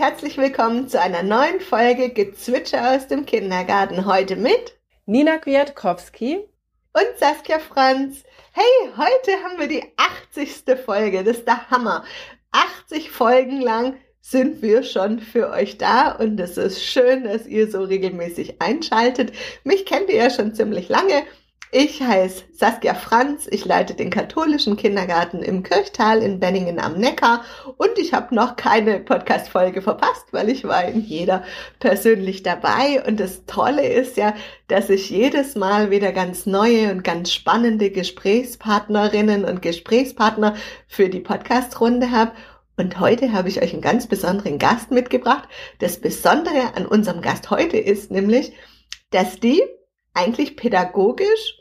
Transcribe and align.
Herzlich 0.00 0.38
willkommen 0.38 0.88
zu 0.88 0.98
einer 0.98 1.22
neuen 1.22 1.60
Folge 1.60 2.08
Gezwitscher 2.08 2.96
aus 2.96 3.06
dem 3.06 3.26
Kindergarten. 3.26 4.06
Heute 4.06 4.34
mit 4.34 4.78
Nina 5.04 5.36
Kwiatkowski 5.36 6.38
und 6.38 7.18
Saskia 7.18 7.58
Franz. 7.58 8.24
Hey, 8.52 8.92
heute 8.96 9.44
haben 9.44 9.58
wir 9.58 9.68
die 9.68 9.84
80. 9.98 10.78
Folge. 10.86 11.22
Das 11.22 11.36
ist 11.36 11.46
der 11.46 11.70
Hammer. 11.70 12.04
80 12.50 13.10
Folgen 13.10 13.60
lang 13.60 13.98
sind 14.22 14.62
wir 14.62 14.84
schon 14.84 15.20
für 15.20 15.50
euch 15.50 15.76
da 15.76 16.12
und 16.12 16.40
es 16.40 16.56
ist 16.56 16.82
schön, 16.82 17.24
dass 17.24 17.46
ihr 17.46 17.70
so 17.70 17.82
regelmäßig 17.82 18.62
einschaltet. 18.62 19.32
Mich 19.64 19.84
kennt 19.84 20.08
ihr 20.08 20.16
ja 20.16 20.30
schon 20.30 20.54
ziemlich 20.54 20.88
lange. 20.88 21.24
Ich 21.72 22.02
heiße 22.02 22.46
Saskia 22.52 22.94
Franz, 22.94 23.46
ich 23.48 23.64
leite 23.64 23.94
den 23.94 24.10
katholischen 24.10 24.76
Kindergarten 24.76 25.40
im 25.40 25.62
Kirchtal 25.62 26.20
in 26.20 26.40
Benningen 26.40 26.80
am 26.80 26.94
Neckar 26.98 27.44
und 27.76 27.96
ich 27.96 28.12
habe 28.12 28.34
noch 28.34 28.56
keine 28.56 28.98
Podcast-Folge 28.98 29.80
verpasst, 29.80 30.26
weil 30.32 30.48
ich 30.48 30.64
war 30.64 30.84
in 30.84 31.00
jeder 31.00 31.44
persönlich 31.78 32.42
dabei 32.42 33.04
und 33.06 33.20
das 33.20 33.46
Tolle 33.46 33.86
ist 33.86 34.16
ja, 34.16 34.34
dass 34.66 34.90
ich 34.90 35.10
jedes 35.10 35.54
Mal 35.54 35.92
wieder 35.92 36.10
ganz 36.10 36.44
neue 36.44 36.90
und 36.90 37.04
ganz 37.04 37.32
spannende 37.32 37.92
Gesprächspartnerinnen 37.92 39.44
und 39.44 39.62
Gesprächspartner 39.62 40.56
für 40.88 41.08
die 41.08 41.20
Podcast-Runde 41.20 42.10
habe 42.10 42.32
und 42.76 42.98
heute 42.98 43.32
habe 43.32 43.48
ich 43.48 43.62
euch 43.62 43.72
einen 43.74 43.82
ganz 43.82 44.08
besonderen 44.08 44.58
Gast 44.58 44.90
mitgebracht. 44.90 45.48
Das 45.78 46.00
Besondere 46.00 46.74
an 46.74 46.86
unserem 46.86 47.22
Gast 47.22 47.48
heute 47.50 47.76
ist 47.76 48.10
nämlich, 48.10 48.54
dass 49.12 49.38
die 49.38 49.62
eigentlich 50.14 50.56
pädagogisch 50.56 51.59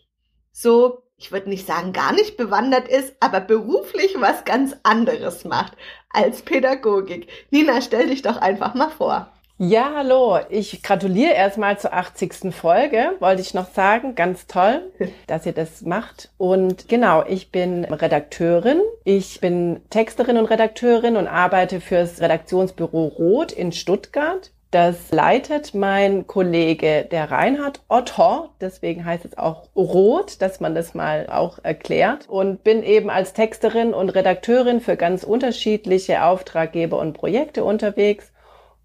so, 0.62 1.04
ich 1.18 1.32
würde 1.32 1.50
nicht 1.50 1.66
sagen, 1.66 1.94
gar 1.94 2.12
nicht 2.14 2.36
bewandert 2.36 2.88
ist, 2.88 3.14
aber 3.20 3.40
beruflich 3.40 4.16
was 4.20 4.44
ganz 4.46 4.76
anderes 4.84 5.46
macht 5.46 5.74
als 6.10 6.42
Pädagogik. 6.42 7.28
Nina, 7.50 7.82
stell 7.82 8.08
dich 8.08 8.22
doch 8.22 8.38
einfach 8.38 8.74
mal 8.74 8.90
vor. 8.90 9.32
Ja, 9.58 9.92
hallo. 9.96 10.40
Ich 10.50 10.82
gratuliere 10.84 11.34
erstmal 11.34 11.78
zur 11.78 11.94
80. 11.94 12.56
Folge, 12.56 13.12
wollte 13.20 13.42
ich 13.42 13.54
noch 13.54 13.70
sagen. 13.72 14.16
Ganz 14.16 14.48
toll, 14.48 14.92
dass 15.28 15.46
ihr 15.46 15.52
das 15.52 15.82
macht. 15.82 16.30
Und 16.38 16.88
genau, 16.88 17.26
ich 17.26 17.52
bin 17.52 17.84
Redakteurin. 17.84 18.82
Ich 19.04 19.42
bin 19.42 19.82
Texterin 19.90 20.38
und 20.38 20.46
Redakteurin 20.46 21.18
und 21.18 21.28
arbeite 21.28 21.82
fürs 21.82 22.22
Redaktionsbüro 22.22 23.08
Roth 23.08 23.52
in 23.52 23.74
Stuttgart. 23.74 24.52
Das 24.72 25.10
leitet 25.12 25.74
mein 25.74 26.28
Kollege, 26.28 27.08
der 27.10 27.32
Reinhard 27.32 27.82
Otto. 27.88 28.50
Deswegen 28.62 29.04
heißt 29.04 29.26
es 29.26 29.36
auch 29.36 29.68
Rot, 29.76 30.44
dass 30.44 30.60
man 30.60 30.76
das 30.76 30.94
mal 30.94 31.28
auch 31.28 31.58
erklärt. 31.64 32.30
Und 32.30 32.64
bin 32.64 32.84
eben 32.84 33.10
als 33.10 33.34
Texterin 33.34 33.96
und 33.96 34.10
Redakteurin 34.10 34.80
für 34.80 34.96
ganz 34.96 35.24
unterschiedliche 35.24 36.24
Auftraggeber 36.24 37.00
und 37.00 37.14
Projekte 37.14 37.64
unterwegs 37.64 38.32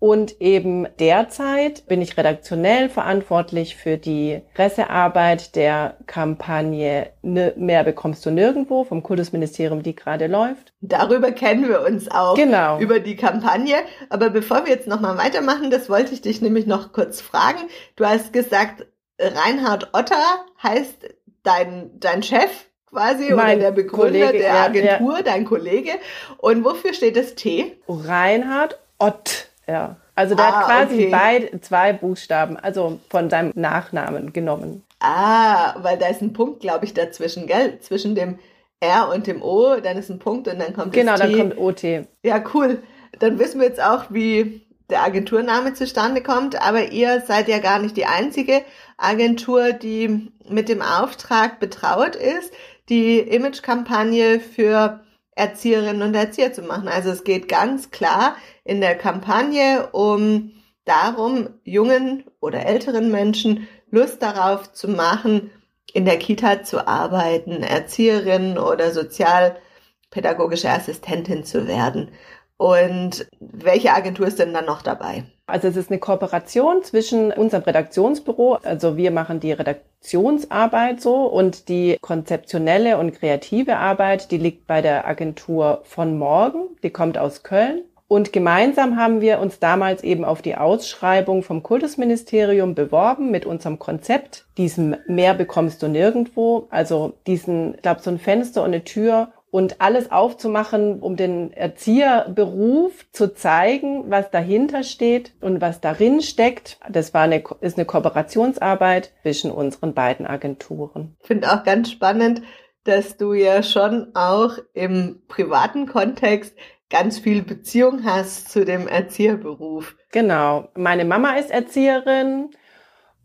und 0.05 0.39
eben 0.43 0.87
derzeit 0.99 1.87
bin 1.87 2.03
ich 2.03 2.19
redaktionell 2.19 2.91
verantwortlich 2.91 3.75
für 3.75 3.97
die 3.97 4.43
Pressearbeit 4.53 5.57
der 5.57 5.97
Kampagne 6.07 7.15
Mehr 7.23 7.85
bekommst 7.85 8.27
du 8.27 8.31
nirgendwo 8.31 8.85
vom 8.85 9.03
Kultusministerium, 9.03 9.83
die 9.83 9.97
gerade 9.97 10.27
läuft. 10.27 10.75
Darüber 10.83 11.33
kennen 11.33 11.71
wir 11.71 11.87
uns 11.87 12.11
auch. 12.11 12.35
Genau. 12.35 12.79
Über 12.81 13.01
die 13.01 13.17
Kampagne. 13.17 13.77
Aber 14.11 14.29
bevor 14.29 14.67
wir 14.67 14.75
jetzt 14.75 14.87
nochmal 14.87 15.17
weitermachen, 15.17 15.71
das 15.71 15.89
wollte 15.89 16.13
ich 16.13 16.21
dich 16.21 16.43
nämlich 16.43 16.67
noch 16.67 16.93
kurz 16.93 17.23
fragen. 17.23 17.61
Du 17.97 18.05
hast 18.05 18.35
gesagt, 18.35 18.87
Reinhard 19.19 19.89
Otter 19.95 20.45
heißt 20.63 20.99
dein, 21.45 21.93
dein 21.99 22.23
Chef 22.23 22.51
quasi 22.91 23.33
mein 23.33 23.57
oder 23.57 23.71
der 23.71 23.73
Begründer 23.73 24.27
Kollege, 24.27 24.39
der 24.39 24.55
Agentur, 24.55 25.13
ja, 25.13 25.17
ja. 25.17 25.23
dein 25.23 25.47
Kollege. 25.47 25.93
Und 26.37 26.63
wofür 26.63 26.93
steht 26.93 27.17
das 27.17 27.37
T? 27.37 27.79
Reinhard 27.89 28.79
Ott. 28.99 29.49
Ja. 29.67 29.97
Also 30.15 30.35
der 30.35 30.45
ah, 30.47 30.53
hat 30.53 30.67
quasi 30.67 30.95
okay. 30.95 31.09
beide, 31.11 31.61
zwei 31.61 31.93
Buchstaben, 31.93 32.57
also 32.57 33.01
von 33.11 33.31
seinem 33.31 33.53
Nachnamen 33.55 34.33
genommen. 34.33 34.85
Ah, 35.01 35.75
weil 35.83 35.99
da 35.99 36.07
ist 36.07 36.23
ein 36.23 36.33
Punkt, 36.33 36.61
glaube 36.61 36.85
ich, 36.85 36.95
dazwischen, 36.95 37.47
gell? 37.47 37.79
Zwischen 37.81 38.15
dem 38.15 38.39
R 38.81 39.11
und 39.13 39.27
dem 39.27 39.43
O, 39.43 39.77
dann 39.81 39.97
ist 39.97 40.11
ein 40.11 40.19
Punkt 40.19 40.47
und 40.47 40.61
dann 40.61 40.73
kommt 40.73 40.93
genau, 40.93 41.13
das 41.13 41.23
T. 41.23 41.27
Genau, 41.29 41.39
dann 41.39 41.57
kommt 41.57 41.61
OT. 41.61 42.07
Ja, 42.23 42.45
cool. 42.55 42.83
Dann 43.19 43.39
wissen 43.39 43.61
wir 43.61 43.67
jetzt 43.67 43.83
auch, 43.83 44.05
wie 44.11 44.65
der 44.91 45.03
Agenturname 45.03 45.75
zustande 45.75 46.23
kommt, 46.23 46.61
aber 46.61 46.93
ihr 46.93 47.23
seid 47.27 47.49
ja 47.49 47.59
gar 47.59 47.79
nicht 47.79 47.97
die 47.97 48.07
einzige 48.07 48.63
Agentur, 48.99 49.73
die 49.73 50.31
mit 50.49 50.69
dem 50.69 50.83
Auftrag 50.83 51.59
betraut 51.59 52.17
ist, 52.17 52.53
die 52.89 53.19
Imagekampagne 53.19 54.41
für 54.41 55.01
Erzieherinnen 55.37 56.03
und 56.03 56.15
Erzieher 56.15 56.53
zu 56.53 56.63
machen. 56.63 56.89
Also 56.89 57.11
es 57.11 57.25
geht 57.25 57.49
ganz 57.49 57.91
klar 57.91 58.37
in 58.65 58.81
der 58.81 58.97
Kampagne 58.97 59.89
um 59.93 60.53
darum, 60.85 61.49
jungen 61.65 62.25
oder 62.41 62.67
älteren 62.67 63.11
Menschen 63.11 63.69
Lust 63.91 64.23
darauf 64.23 64.73
zu 64.73 64.89
machen, 64.89 65.51
in 65.93 66.05
der 66.05 66.19
Kita 66.19 66.63
zu 66.63 66.87
arbeiten, 66.87 67.63
Erzieherin 67.63 68.59
oder 68.59 68.91
sozialpädagogische 68.91 70.69
Assistentin 70.69 71.45
zu 71.45 71.69
werden. 71.69 72.11
Und 72.57 73.27
welche 73.41 73.93
Agentur 73.93 74.27
ist 74.27 74.39
denn 74.39 74.55
dann 74.55 74.67
noch 74.67 74.83
dabei? 74.83 75.25
Also 75.47 75.69
es 75.69 75.77
ist 75.77 75.91
eine 75.91 76.01
Kooperation 76.01 76.83
zwischen 76.83 77.31
unserem 77.31 77.65
Redaktionsbüro, 77.65 78.55
also 78.63 78.97
wir 78.97 79.11
machen 79.11 79.41
die 79.41 79.53
Redaktionsarbeit 79.53 81.03
so 81.03 81.27
und 81.27 81.69
die 81.69 81.99
konzeptionelle 82.01 82.97
und 82.97 83.13
kreative 83.13 83.77
Arbeit, 83.77 84.31
die 84.31 84.39
liegt 84.39 84.67
bei 84.67 84.81
der 84.81 85.07
Agentur 85.07 85.83
von 85.85 86.17
morgen, 86.17 86.77
die 86.83 86.91
kommt 86.91 87.19
aus 87.19 87.43
Köln. 87.43 87.83
Und 88.07 88.33
gemeinsam 88.33 88.97
haben 88.97 89.21
wir 89.21 89.39
uns 89.39 89.59
damals 89.59 90.03
eben 90.03 90.25
auf 90.25 90.41
die 90.41 90.57
Ausschreibung 90.57 91.43
vom 91.43 91.63
Kultusministerium 91.63 92.75
beworben 92.75 93.31
mit 93.31 93.45
unserem 93.45 93.79
Konzept, 93.79 94.47
diesem 94.57 94.97
Mehr 95.07 95.35
bekommst 95.35 95.83
du 95.83 95.89
nirgendwo, 95.89 96.69
also 96.71 97.15
diesen, 97.27 97.75
ich 97.75 97.83
glaube, 97.83 98.01
so 98.01 98.11
ein 98.11 98.19
Fenster 98.19 98.63
und 98.63 98.69
eine 98.69 98.85
Tür 98.85 99.33
und 99.55 99.81
alles 99.81 100.11
aufzumachen, 100.11 100.99
um 100.99 101.15
den 101.15 101.53
Erzieherberuf 101.53 103.07
zu 103.13 103.33
zeigen, 103.35 104.11
was 104.11 104.33
dahinter 104.33 104.83
steht 104.83 105.33
und 105.41 105.61
was 105.61 105.81
darin 105.81 106.23
steckt. 106.23 106.81
Das 106.91 107.15
war 107.15 107.23
eine, 107.23 107.45
ist 107.61 107.79
eine 107.79 107.85
Kooperationsarbeit 107.87 109.13
zwischen 109.23 109.53
unseren 109.53 109.95
beiden 109.95 110.27
Agenturen. 110.27 111.15
Ich 111.21 111.29
finde 111.29 111.53
auch 111.53 111.63
ganz 111.63 111.93
spannend, 111.93 112.43
dass 112.83 113.17
du 113.17 113.33
ja 113.33 113.63
schon 113.63 114.09
auch 114.15 114.59
im 114.73 115.23
privaten 115.29 115.87
Kontext 115.87 116.57
ganz 116.91 117.21
viel 117.21 117.43
Beziehung 117.43 118.03
hast 118.03 118.51
zu 118.51 118.65
dem 118.65 118.89
Erzieherberuf. 118.89 119.95
Genau. 120.11 120.67
Meine 120.75 121.05
Mama 121.05 121.37
ist 121.37 121.53
Erzieherin 121.53 122.51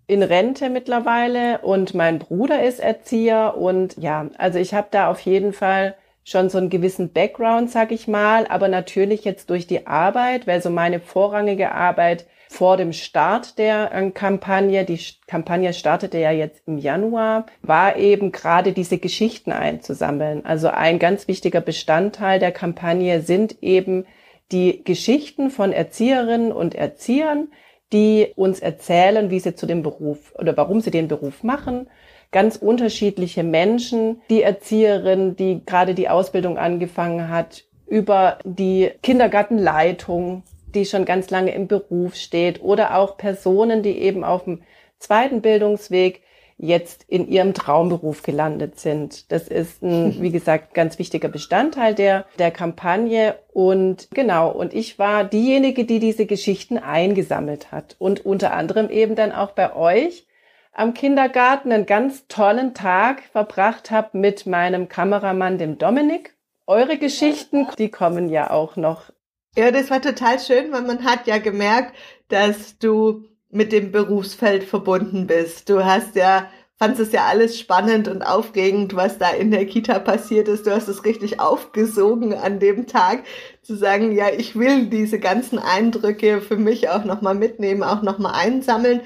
in 0.05 0.21
Rente 0.21 0.69
mittlerweile 0.69 1.57
und 1.61 1.95
mein 1.95 2.19
Bruder 2.19 2.63
ist 2.63 2.79
Erzieher 2.79 3.57
und 3.57 3.97
ja, 3.97 4.29
also 4.37 4.59
ich 4.59 4.75
habe 4.75 4.89
da 4.91 5.09
auf 5.09 5.21
jeden 5.21 5.53
Fall 5.53 5.95
schon 6.29 6.49
so 6.49 6.57
einen 6.57 6.69
gewissen 6.69 7.11
Background, 7.11 7.71
sag 7.71 7.91
ich 7.91 8.07
mal, 8.07 8.45
aber 8.47 8.67
natürlich 8.67 9.25
jetzt 9.25 9.49
durch 9.49 9.65
die 9.65 9.87
Arbeit, 9.87 10.45
weil 10.45 10.61
so 10.61 10.69
meine 10.69 10.99
vorrangige 10.99 11.71
Arbeit 11.71 12.27
vor 12.49 12.77
dem 12.77 12.93
Start 12.93 13.57
der 13.57 13.93
äh, 13.93 14.09
Kampagne, 14.11 14.83
die 14.83 14.99
Kampagne 15.27 15.71
startete 15.73 16.17
ja 16.17 16.31
jetzt 16.31 16.63
im 16.67 16.77
Januar, 16.77 17.45
war 17.61 17.95
eben 17.95 18.31
gerade 18.31 18.73
diese 18.73 18.97
Geschichten 18.97 19.51
einzusammeln. 19.51 20.45
Also 20.45 20.69
ein 20.69 20.99
ganz 20.99 21.27
wichtiger 21.27 21.61
Bestandteil 21.61 22.39
der 22.39 22.51
Kampagne 22.51 23.21
sind 23.21 23.61
eben 23.61 24.05
die 24.51 24.83
Geschichten 24.83 25.51
von 25.51 25.71
Erzieherinnen 25.71 26.51
und 26.51 26.73
Erziehern, 26.73 27.49
die 27.93 28.33
uns 28.35 28.59
erzählen, 28.59 29.29
wie 29.29 29.39
sie 29.39 29.55
zu 29.55 29.65
dem 29.65 29.83
Beruf 29.83 30.33
oder 30.37 30.57
warum 30.57 30.81
sie 30.81 30.91
den 30.91 31.07
Beruf 31.07 31.43
machen, 31.43 31.87
ganz 32.31 32.55
unterschiedliche 32.55 33.43
Menschen, 33.43 34.21
die 34.29 34.43
Erzieherin, 34.43 35.35
die 35.35 35.61
gerade 35.65 35.95
die 35.95 36.09
Ausbildung 36.09 36.57
angefangen 36.57 37.29
hat, 37.29 37.63
über 37.87 38.37
die 38.43 38.91
Kindergartenleitung, 39.01 40.43
die 40.75 40.85
schon 40.85 41.05
ganz 41.05 41.29
lange 41.31 41.53
im 41.53 41.67
Beruf 41.67 42.15
steht, 42.15 42.61
oder 42.61 42.95
auch 42.97 43.17
Personen, 43.17 43.81
die 43.81 43.97
eben 43.97 44.23
auf 44.23 44.43
dem 44.43 44.61
zweiten 44.99 45.41
Bildungsweg 45.41 46.21
jetzt 46.59 47.05
in 47.07 47.27
ihrem 47.29 47.53
Traumberuf 47.53 48.21
gelandet 48.21 48.79
sind. 48.79 49.31
Das 49.31 49.47
ist 49.47 49.81
ein, 49.81 50.21
wie 50.21 50.29
gesagt, 50.29 50.73
ganz 50.73 50.99
wichtiger 50.99 51.29
Bestandteil 51.29 51.95
der, 51.95 52.25
der 52.37 52.51
Kampagne. 52.51 53.35
Und 53.53 54.09
genau, 54.11 54.51
und 54.51 54.73
ich 54.73 54.99
war 54.99 55.23
diejenige, 55.23 55.85
die 55.85 55.99
diese 55.99 56.25
Geschichten 56.25 56.77
eingesammelt 56.77 57.71
hat 57.71 57.95
und 57.97 58.25
unter 58.25 58.53
anderem 58.53 58.89
eben 58.89 59.15
dann 59.15 59.31
auch 59.31 59.51
bei 59.51 59.73
euch 59.75 60.27
am 60.79 60.93
Kindergarten 60.93 61.73
einen 61.73 61.85
ganz 61.85 62.27
tollen 62.29 62.73
Tag 62.73 63.23
verbracht 63.33 63.91
habe 63.91 64.17
mit 64.17 64.45
meinem 64.45 64.87
Kameramann, 64.87 65.57
dem 65.57 65.77
Dominik. 65.77 66.37
Eure 66.67 66.97
Geschichten, 66.97 67.67
die 67.77 67.91
kommen 67.91 68.29
ja 68.29 68.49
auch 68.49 68.77
noch. 68.77 69.11
Ja, 69.57 69.71
das 69.71 69.89
war 69.89 70.01
total 70.01 70.39
schön, 70.39 70.71
weil 70.71 70.83
man 70.83 71.03
hat 71.03 71.27
ja 71.27 71.37
gemerkt, 71.37 71.93
dass 72.29 72.77
du 72.77 73.25
mit 73.49 73.73
dem 73.73 73.91
Berufsfeld 73.91 74.63
verbunden 74.63 75.27
bist. 75.27 75.69
Du 75.69 75.83
hast 75.83 76.15
ja 76.15 76.49
fandest 76.79 77.01
es 77.01 77.11
ja 77.11 77.25
alles 77.25 77.59
spannend 77.59 78.07
und 78.07 78.21
aufregend, 78.21 78.95
was 78.95 79.17
da 79.17 79.31
in 79.31 79.51
der 79.51 79.65
Kita 79.65 79.99
passiert 79.99 80.47
ist. 80.47 80.65
Du 80.65 80.71
hast 80.71 80.87
es 80.87 81.03
richtig 81.03 81.41
aufgesogen 81.41 82.33
an 82.33 82.59
dem 82.59 82.87
Tag, 82.87 83.23
zu 83.61 83.75
sagen, 83.75 84.13
ja, 84.13 84.29
ich 84.29 84.57
will 84.57 84.85
diese 84.85 85.19
ganzen 85.19 85.59
Eindrücke 85.59 86.39
für 86.39 86.55
mich 86.55 86.87
auch 86.87 87.03
nochmal 87.03 87.35
mitnehmen, 87.35 87.83
auch 87.83 88.01
nochmal 88.01 88.33
einsammeln. 88.35 89.01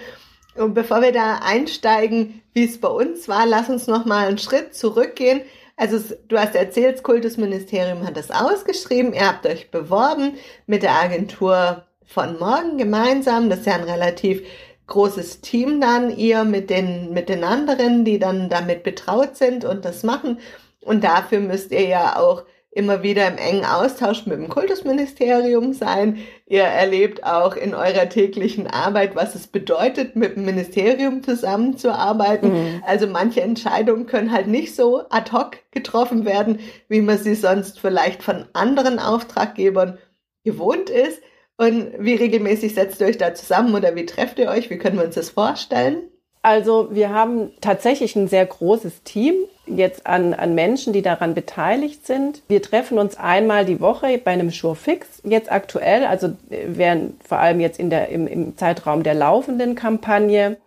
Und 0.56 0.74
bevor 0.74 1.02
wir 1.02 1.12
da 1.12 1.40
einsteigen, 1.44 2.42
wie 2.54 2.66
es 2.66 2.80
bei 2.80 2.88
uns 2.88 3.28
war, 3.28 3.46
lass 3.46 3.70
uns 3.70 3.88
nochmal 3.88 4.28
einen 4.28 4.38
Schritt 4.38 4.76
zurückgehen. 4.76 5.42
Also 5.76 6.00
du 6.28 6.38
hast 6.38 6.56
erzählt, 6.56 6.96
das 6.96 7.04
Kultusministerium 7.04 8.06
hat 8.06 8.16
das 8.16 8.30
ausgeschrieben, 8.30 9.14
ihr 9.14 9.28
habt 9.28 9.46
euch 9.48 9.72
beworben 9.72 10.36
mit 10.68 10.84
der 10.84 10.92
Agentur 10.92 11.84
von 12.06 12.38
morgen 12.38 12.78
gemeinsam. 12.78 13.50
Das 13.50 13.60
ist 13.60 13.66
ja 13.66 13.74
ein 13.74 13.84
relativ 13.84 14.44
großes 14.86 15.42
Team 15.42 15.82
dann, 15.82 16.16
ihr 16.16 16.44
mit 16.44 16.70
den, 16.70 17.12
mit 17.14 17.30
den 17.30 17.44
anderen, 17.44 18.06
die 18.06 18.20
dann 18.20 18.50
damit 18.50 18.84
betraut 18.84 19.36
sind 19.36 19.66
und 19.66 19.86
das 19.86 20.04
machen. 20.04 20.40
Und 20.82 21.04
dafür 21.04 21.40
müsst 21.40 21.72
ihr 21.72 21.88
ja 21.88 22.20
auch 22.20 22.44
immer 22.76 23.04
wieder 23.04 23.28
im 23.28 23.38
engen 23.38 23.66
Austausch 23.66 24.26
mit 24.26 24.38
dem 24.38 24.50
Kultusministerium 24.50 25.74
sein. 25.74 26.20
Ihr 26.48 26.64
erlebt 26.64 27.24
auch 27.24 27.56
in 27.56 27.76
eurer 27.76 28.10
täglichen 28.10 28.68
Arbeit, 28.68 29.16
was 29.16 29.36
es 29.36 29.48
bedeutet, 29.48 30.16
mit 30.16 30.36
dem 30.36 30.46
Ministerium 30.46 31.24
zusammenzuarbeiten. 31.24 32.52
Mhm. 32.52 32.84
Also 32.86 33.08
manche 33.08 33.42
Entscheidungen 33.42 34.08
können 34.08 34.32
halt 34.32 34.48
nicht 34.48 34.76
so 34.76 35.04
ad 35.10 35.32
hoc 35.32 35.58
getroffen 35.72 36.26
werden, 36.26 36.60
wie 36.88 37.02
man 37.02 37.18
sie 37.18 37.36
sonst 37.36 37.80
vielleicht 37.80 38.24
von 38.24 38.46
anderen 38.54 39.00
Auftraggebern 39.00 40.00
gewohnt 40.44 40.90
ist. 40.90 41.22
Und 41.58 41.92
wie 42.00 42.16
regelmäßig 42.16 42.74
setzt 42.74 43.00
ihr 43.00 43.08
euch 43.08 43.20
da 43.20 43.36
zusammen 43.36 43.76
oder 43.76 43.96
wie 43.96 44.08
trefft 44.08 44.40
ihr 44.40 44.50
euch? 44.50 44.72
Wie 44.72 44.80
können 44.80 44.98
wir 44.98 45.06
uns 45.06 45.16
das 45.16 45.30
vorstellen? 45.30 46.10
Also 46.42 46.90
wir 46.92 47.10
haben 47.12 47.54
tatsächlich 47.62 48.16
ein 48.16 48.28
sehr 48.28 48.46
großes 48.46 49.04
Team 49.04 49.36
jetzt 49.66 50.08
an, 50.08 50.34
an 50.34 50.56
Menschen, 50.56 50.94
die 50.94 51.02
daran 51.02 51.34
beteiligt 51.34 52.06
sind. 52.06 52.42
Wir 52.48 52.62
treffen 52.62 53.00
uns 53.00 53.18
einmal 53.18 53.66
die 53.66 53.80
Woche 53.80 54.18
bei 54.18 54.32
einem 54.32 54.50
Surefix. 54.50 55.22
Jetzt 55.24 55.52
aktuell, 55.52 56.06
also 56.06 56.34
während 56.50 57.24
vor 57.24 57.40
allem 57.40 57.60
jetzt 57.60 57.80
in 57.80 57.90
der, 57.90 58.10
im, 58.10 58.28
im 58.28 58.58
Zeitraum 58.58 59.04
der 59.04 59.14
laufenden 59.14 59.76
Kampagne 59.76 60.58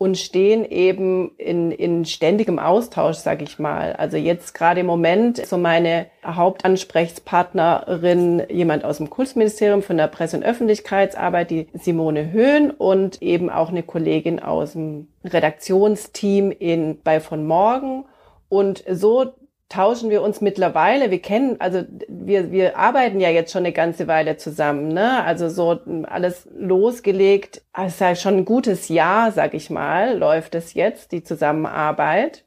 und 0.00 0.16
stehen 0.16 0.64
eben 0.64 1.32
in, 1.36 1.70
in 1.72 2.06
ständigem 2.06 2.58
Austausch, 2.58 3.18
sag 3.18 3.42
ich 3.42 3.58
mal. 3.58 3.92
Also 3.92 4.16
jetzt 4.16 4.54
gerade 4.54 4.80
im 4.80 4.86
Moment 4.86 5.46
so 5.46 5.58
meine 5.58 6.06
Hauptansprechpartnerin, 6.24 8.44
jemand 8.48 8.86
aus 8.86 8.96
dem 8.96 9.10
Kultusministerium 9.10 9.82
von 9.82 9.98
der 9.98 10.06
Presse- 10.06 10.38
und 10.38 10.42
Öffentlichkeitsarbeit, 10.42 11.50
die 11.50 11.68
Simone 11.74 12.32
Höhn 12.32 12.70
und 12.70 13.20
eben 13.20 13.50
auch 13.50 13.68
eine 13.68 13.82
Kollegin 13.82 14.40
aus 14.40 14.72
dem 14.72 15.08
Redaktionsteam 15.22 16.50
in, 16.50 17.02
bei 17.02 17.20
von 17.20 17.46
Morgen. 17.46 18.06
Und 18.50 18.84
so 18.90 19.32
tauschen 19.70 20.10
wir 20.10 20.20
uns 20.20 20.40
mittlerweile. 20.42 21.10
Wir 21.10 21.22
kennen, 21.22 21.56
also 21.60 21.84
wir, 22.08 22.50
wir 22.50 22.76
arbeiten 22.76 23.20
ja 23.20 23.30
jetzt 23.30 23.52
schon 23.52 23.64
eine 23.64 23.72
ganze 23.72 24.08
Weile 24.08 24.36
zusammen, 24.36 24.88
ne? 24.88 25.24
Also 25.24 25.48
so 25.48 25.78
alles 26.02 26.46
losgelegt. 26.54 27.62
Es 27.72 27.94
ist 27.94 28.00
ja 28.00 28.14
schon 28.16 28.38
ein 28.38 28.44
gutes 28.44 28.88
Jahr, 28.88 29.32
sag 29.32 29.54
ich 29.54 29.70
mal, 29.70 30.18
läuft 30.18 30.54
es 30.56 30.74
jetzt, 30.74 31.12
die 31.12 31.22
Zusammenarbeit. 31.22 32.44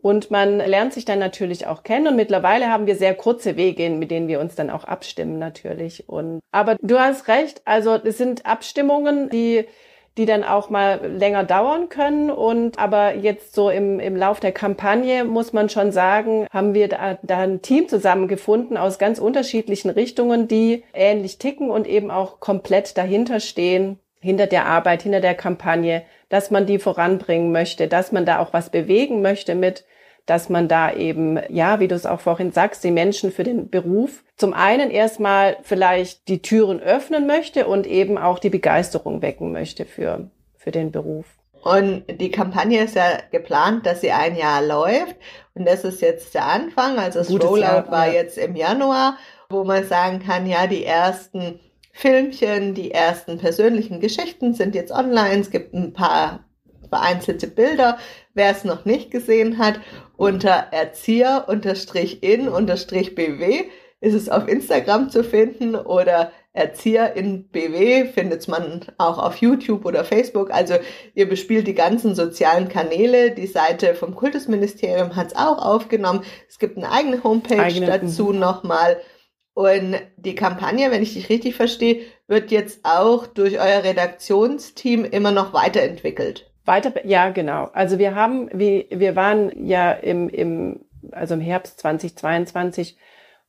Und 0.00 0.30
man 0.30 0.58
lernt 0.58 0.92
sich 0.92 1.04
dann 1.04 1.18
natürlich 1.18 1.66
auch 1.66 1.82
kennen 1.82 2.08
und 2.08 2.16
mittlerweile 2.16 2.70
haben 2.70 2.86
wir 2.86 2.96
sehr 2.96 3.14
kurze 3.14 3.56
Wege, 3.56 3.90
mit 3.90 4.10
denen 4.10 4.28
wir 4.28 4.40
uns 4.40 4.54
dann 4.54 4.70
auch 4.70 4.84
abstimmen 4.84 5.38
natürlich. 5.38 6.08
Und 6.08 6.40
aber 6.52 6.76
du 6.80 6.98
hast 6.98 7.28
recht, 7.28 7.62
also 7.64 7.94
es 7.94 8.18
sind 8.18 8.46
Abstimmungen, 8.46 9.28
die 9.28 9.66
die 10.18 10.26
dann 10.26 10.44
auch 10.44 10.68
mal 10.68 11.00
länger 11.06 11.44
dauern 11.44 11.88
können. 11.88 12.30
Und 12.30 12.78
aber 12.78 13.14
jetzt 13.14 13.54
so 13.54 13.70
im, 13.70 14.00
im 14.00 14.16
Lauf 14.16 14.40
der 14.40 14.52
Kampagne 14.52 15.24
muss 15.24 15.52
man 15.52 15.68
schon 15.68 15.92
sagen, 15.92 16.46
haben 16.50 16.74
wir 16.74 16.88
da, 16.88 17.18
da 17.22 17.38
ein 17.38 17.62
Team 17.62 17.88
zusammengefunden 17.88 18.76
aus 18.76 18.98
ganz 18.98 19.20
unterschiedlichen 19.20 19.90
Richtungen, 19.90 20.48
die 20.48 20.84
ähnlich 20.92 21.38
ticken 21.38 21.70
und 21.70 21.86
eben 21.86 22.10
auch 22.10 22.40
komplett 22.40 22.98
dahinter 22.98 23.38
stehen, 23.40 23.98
hinter 24.20 24.48
der 24.48 24.66
Arbeit, 24.66 25.02
hinter 25.02 25.20
der 25.20 25.34
Kampagne, 25.34 26.02
dass 26.28 26.50
man 26.50 26.66
die 26.66 26.80
voranbringen 26.80 27.52
möchte, 27.52 27.86
dass 27.86 28.10
man 28.10 28.26
da 28.26 28.40
auch 28.40 28.52
was 28.52 28.70
bewegen 28.70 29.22
möchte 29.22 29.54
mit 29.54 29.84
dass 30.28 30.50
man 30.50 30.68
da 30.68 30.92
eben, 30.92 31.40
ja, 31.48 31.80
wie 31.80 31.88
du 31.88 31.94
es 31.94 32.04
auch 32.04 32.20
vorhin 32.20 32.52
sagst, 32.52 32.84
die 32.84 32.90
Menschen 32.90 33.32
für 33.32 33.44
den 33.44 33.70
Beruf 33.70 34.22
zum 34.36 34.52
einen 34.52 34.90
erstmal 34.90 35.56
vielleicht 35.62 36.28
die 36.28 36.42
Türen 36.42 36.80
öffnen 36.80 37.26
möchte 37.26 37.66
und 37.66 37.86
eben 37.86 38.18
auch 38.18 38.38
die 38.38 38.50
Begeisterung 38.50 39.22
wecken 39.22 39.52
möchte 39.52 39.86
für, 39.86 40.30
für 40.58 40.70
den 40.70 40.92
Beruf. 40.92 41.24
Und 41.62 42.04
die 42.20 42.30
Kampagne 42.30 42.84
ist 42.84 42.94
ja 42.94 43.20
geplant, 43.30 43.86
dass 43.86 44.02
sie 44.02 44.12
ein 44.12 44.36
Jahr 44.36 44.62
läuft. 44.62 45.16
Und 45.54 45.66
das 45.66 45.82
ist 45.84 46.02
jetzt 46.02 46.34
der 46.34 46.44
Anfang. 46.44 46.98
Also 46.98 47.20
das 47.20 47.30
Rollout 47.30 47.62
Jahr, 47.62 47.90
war 47.90 48.06
ja. 48.08 48.12
jetzt 48.12 48.36
im 48.36 48.54
Januar, 48.54 49.16
wo 49.48 49.64
man 49.64 49.84
sagen 49.84 50.20
kann, 50.20 50.44
ja, 50.46 50.66
die 50.66 50.84
ersten 50.84 51.58
Filmchen, 51.92 52.74
die 52.74 52.90
ersten 52.90 53.38
persönlichen 53.38 53.98
Geschichten 53.98 54.52
sind 54.52 54.74
jetzt 54.74 54.92
online. 54.92 55.40
Es 55.40 55.50
gibt 55.50 55.72
ein 55.72 55.94
paar 55.94 56.44
vereinzelte 56.88 57.46
Bilder, 57.46 57.98
wer 58.38 58.52
es 58.52 58.64
noch 58.64 58.86
nicht 58.86 59.10
gesehen 59.10 59.58
hat, 59.58 59.80
unter 60.16 60.68
Erzieher-in-bw 60.70 63.64
ist 64.00 64.14
es 64.14 64.28
auf 64.28 64.46
Instagram 64.48 65.10
zu 65.10 65.24
finden 65.24 65.74
oder 65.74 66.30
Erzieher 66.58 67.14
in 67.14 67.48
BW 67.48 68.06
findet 68.06 68.48
man 68.48 68.84
auch 68.98 69.18
auf 69.18 69.36
YouTube 69.36 69.84
oder 69.84 70.04
Facebook. 70.04 70.50
Also 70.50 70.74
ihr 71.14 71.28
bespielt 71.28 71.68
die 71.68 71.74
ganzen 71.74 72.14
sozialen 72.14 72.68
Kanäle. 72.68 73.30
Die 73.30 73.46
Seite 73.46 73.94
vom 73.94 74.14
Kultusministerium 74.14 75.14
hat 75.14 75.28
es 75.28 75.36
auch 75.36 75.64
aufgenommen. 75.64 76.24
Es 76.48 76.58
gibt 76.58 76.76
eine 76.76 76.90
eigene 76.90 77.22
Homepage 77.22 77.62
eigene, 77.62 77.86
dazu 77.86 78.32
nochmal. 78.32 79.00
Und 79.54 79.96
die 80.16 80.34
Kampagne, 80.34 80.90
wenn 80.90 81.02
ich 81.02 81.14
dich 81.14 81.28
richtig 81.28 81.54
verstehe, 81.54 82.02
wird 82.26 82.50
jetzt 82.50 82.80
auch 82.84 83.26
durch 83.26 83.60
euer 83.60 83.84
Redaktionsteam 83.84 85.04
immer 85.04 85.32
noch 85.32 85.52
weiterentwickelt. 85.52 86.47
Weiter, 86.68 86.92
ja, 87.04 87.30
genau. 87.30 87.68
Also 87.72 87.98
wir 87.98 88.14
haben, 88.14 88.48
wir, 88.52 88.84
wir 88.90 89.16
waren 89.16 89.66
ja 89.66 89.90
im, 89.90 90.28
im, 90.28 90.84
also 91.10 91.34
im 91.34 91.40
Herbst 91.40 91.80
2022 91.80 92.96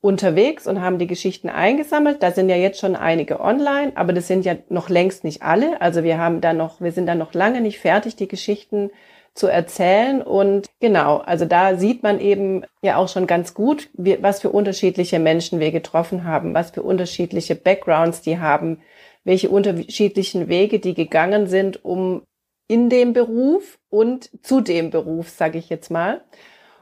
unterwegs 0.01 0.65
und 0.65 0.81
haben 0.81 0.97
die 0.97 1.07
Geschichten 1.07 1.49
eingesammelt. 1.49 2.23
Da 2.23 2.31
sind 2.31 2.49
ja 2.49 2.55
jetzt 2.55 2.79
schon 2.79 2.95
einige 2.95 3.41
online, 3.41 3.91
aber 3.95 4.13
das 4.13 4.27
sind 4.27 4.45
ja 4.45 4.55
noch 4.69 4.89
längst 4.89 5.23
nicht 5.23 5.43
alle. 5.43 5.81
Also 5.81 6.03
wir 6.03 6.17
haben 6.17 6.41
da 6.41 6.53
noch, 6.53 6.81
wir 6.81 6.91
sind 6.91 7.05
da 7.05 7.15
noch 7.15 7.33
lange 7.33 7.61
nicht 7.61 7.79
fertig, 7.79 8.15
die 8.15 8.27
Geschichten 8.27 8.89
zu 9.33 9.47
erzählen. 9.47 10.21
Und 10.21 10.67
genau, 10.79 11.17
also 11.17 11.45
da 11.45 11.75
sieht 11.75 12.01
man 12.01 12.19
eben 12.19 12.63
ja 12.81 12.95
auch 12.95 13.09
schon 13.09 13.27
ganz 13.27 13.53
gut, 13.53 13.89
wie, 13.93 14.21
was 14.23 14.41
für 14.41 14.49
unterschiedliche 14.49 15.19
Menschen 15.19 15.59
wir 15.59 15.71
getroffen 15.71 16.23
haben, 16.23 16.53
was 16.53 16.71
für 16.71 16.81
unterschiedliche 16.81 17.55
Backgrounds 17.55 18.21
die 18.21 18.39
haben, 18.39 18.81
welche 19.25 19.49
unterschiedlichen 19.49 20.47
Wege 20.47 20.79
die 20.79 20.93
gegangen 20.93 21.47
sind, 21.47 21.83
um 21.83 22.23
in 22.69 22.89
dem 22.89 23.13
Beruf 23.13 23.79
und 23.89 24.29
zu 24.45 24.61
dem 24.61 24.91
Beruf, 24.91 25.29
sage 25.29 25.57
ich 25.57 25.69
jetzt 25.69 25.89
mal. 25.89 26.23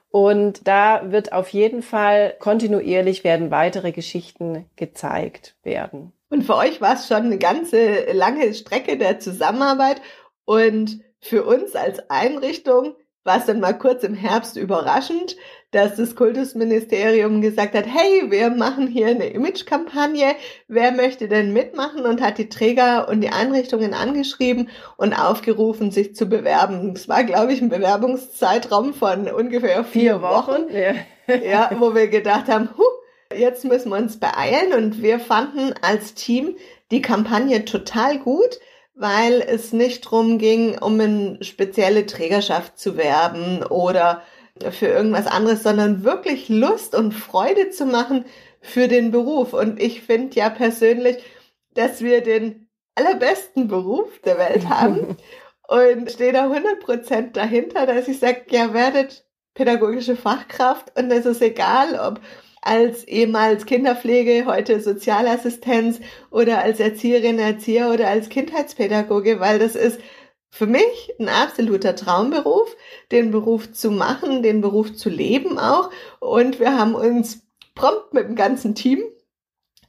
Und 0.09 0.67
da 0.67 1.11
wird 1.11 1.31
auf 1.31 1.49
jeden 1.49 1.81
Fall 1.81 2.35
kontinuierlich 2.39 3.23
werden 3.23 3.51
weitere 3.51 3.93
Geschichten 3.93 4.69
gezeigt 4.75 5.55
werden. 5.63 6.11
Und 6.29 6.43
für 6.43 6.57
euch 6.57 6.81
war 6.81 6.95
es 6.95 7.07
schon 7.07 7.23
eine 7.23 7.37
ganze 7.37 8.11
lange 8.11 8.53
Strecke 8.53 8.97
der 8.97 9.19
Zusammenarbeit 9.19 10.01
und 10.43 10.99
für 11.21 11.45
uns 11.45 11.73
als 11.75 12.09
Einrichtung 12.09 12.95
war 13.27 13.37
es 13.37 13.45
dann 13.45 13.59
mal 13.59 13.77
kurz 13.77 14.03
im 14.03 14.15
Herbst 14.15 14.55
überraschend, 14.57 15.35
dass 15.71 15.97
das 15.97 16.15
Kultusministerium 16.15 17.41
gesagt 17.41 17.75
hat, 17.75 17.85
hey, 17.85 18.31
wir 18.31 18.49
machen 18.49 18.87
hier 18.87 19.07
eine 19.07 19.27
Imagekampagne, 19.27 20.35
wer 20.69 20.93
möchte 20.93 21.27
denn 21.27 21.51
mitmachen 21.51 22.05
und 22.05 22.21
hat 22.21 22.37
die 22.37 22.47
Träger 22.47 23.09
und 23.09 23.19
die 23.19 23.29
Einrichtungen 23.29 23.93
angeschrieben 23.93 24.69
und 24.95 25.13
aufgerufen, 25.13 25.91
sich 25.91 26.15
zu 26.15 26.27
bewerben. 26.27 26.93
Es 26.95 27.09
war, 27.09 27.25
glaube 27.25 27.51
ich, 27.51 27.61
ein 27.61 27.69
Bewerbungszeitraum 27.69 28.93
von 28.93 29.29
ungefähr 29.29 29.83
vier, 29.83 30.01
vier 30.01 30.21
Wochen, 30.21 30.63
Wochen. 30.63 30.75
Ja. 30.75 30.93
ja, 31.35 31.71
wo 31.79 31.93
wir 31.93 32.07
gedacht 32.07 32.47
haben, 32.47 32.69
huh, 32.77 33.35
jetzt 33.37 33.65
müssen 33.65 33.89
wir 33.89 33.97
uns 33.97 34.17
beeilen 34.17 34.71
und 34.73 35.01
wir 35.01 35.19
fanden 35.19 35.73
als 35.81 36.13
Team 36.13 36.55
die 36.91 37.01
Kampagne 37.01 37.65
total 37.65 38.19
gut 38.19 38.59
weil 38.97 39.41
es 39.41 39.73
nicht 39.73 40.01
drum 40.01 40.39
ging, 40.39 40.77
um 40.79 40.99
eine 40.99 41.37
spezielle 41.41 42.05
Trägerschaft 42.07 42.79
zu 42.79 42.97
werben 42.97 43.63
oder 43.63 44.23
für 44.71 44.87
irgendwas 44.87 45.27
anderes, 45.27 45.61
sondern 45.61 46.03
wirklich 46.03 46.49
Lust 46.49 46.95
und 46.95 47.13
Freude 47.13 47.69
zu 47.69 47.85
machen 47.85 48.25
für 48.59 48.87
den 48.87 49.11
Beruf. 49.11 49.53
Und 49.53 49.79
ich 49.79 50.01
finde 50.01 50.35
ja 50.35 50.49
persönlich, 50.49 51.17
dass 51.75 52.01
wir 52.01 52.21
den 52.21 52.67
allerbesten 52.95 53.67
Beruf 53.67 54.19
der 54.21 54.39
Welt 54.39 54.67
haben 54.69 55.15
und 55.67 56.11
stehe 56.11 56.33
da 56.33 56.51
100% 56.51 57.33
dahinter, 57.33 57.85
dass 57.85 58.07
ich 58.07 58.19
sage, 58.19 58.45
ja, 58.49 58.73
werdet 58.73 59.25
pädagogische 59.53 60.15
Fachkraft 60.15 60.97
und 60.97 61.11
es 61.11 61.25
ist 61.25 61.41
egal, 61.41 61.99
ob 61.99 62.19
als 62.67 63.05
ehemals 63.05 63.65
Kinderpflege, 63.65 64.45
heute 64.45 64.79
Sozialassistenz 64.81 66.01
oder 66.29 66.59
als 66.59 66.79
Erzieherin, 66.79 67.39
Erzieher 67.39 67.89
oder 67.91 68.09
als 68.09 68.27
Kindheitspädagoge, 68.29 69.39
weil 69.39 69.57
das 69.57 69.75
ist 69.75 69.99
für 70.49 70.67
mich 70.67 71.13
ein 71.19 71.29
absoluter 71.29 71.95
Traumberuf, 71.95 72.75
den 73.11 73.31
Beruf 73.31 73.71
zu 73.71 73.91
machen, 73.91 74.43
den 74.43 74.61
Beruf 74.61 74.93
zu 74.95 75.09
leben 75.09 75.57
auch. 75.59 75.91
Und 76.19 76.59
wir 76.59 76.77
haben 76.77 76.95
uns 76.95 77.47
prompt 77.75 78.13
mit 78.13 78.27
dem 78.27 78.35
ganzen 78.35 78.75
Team 78.75 79.01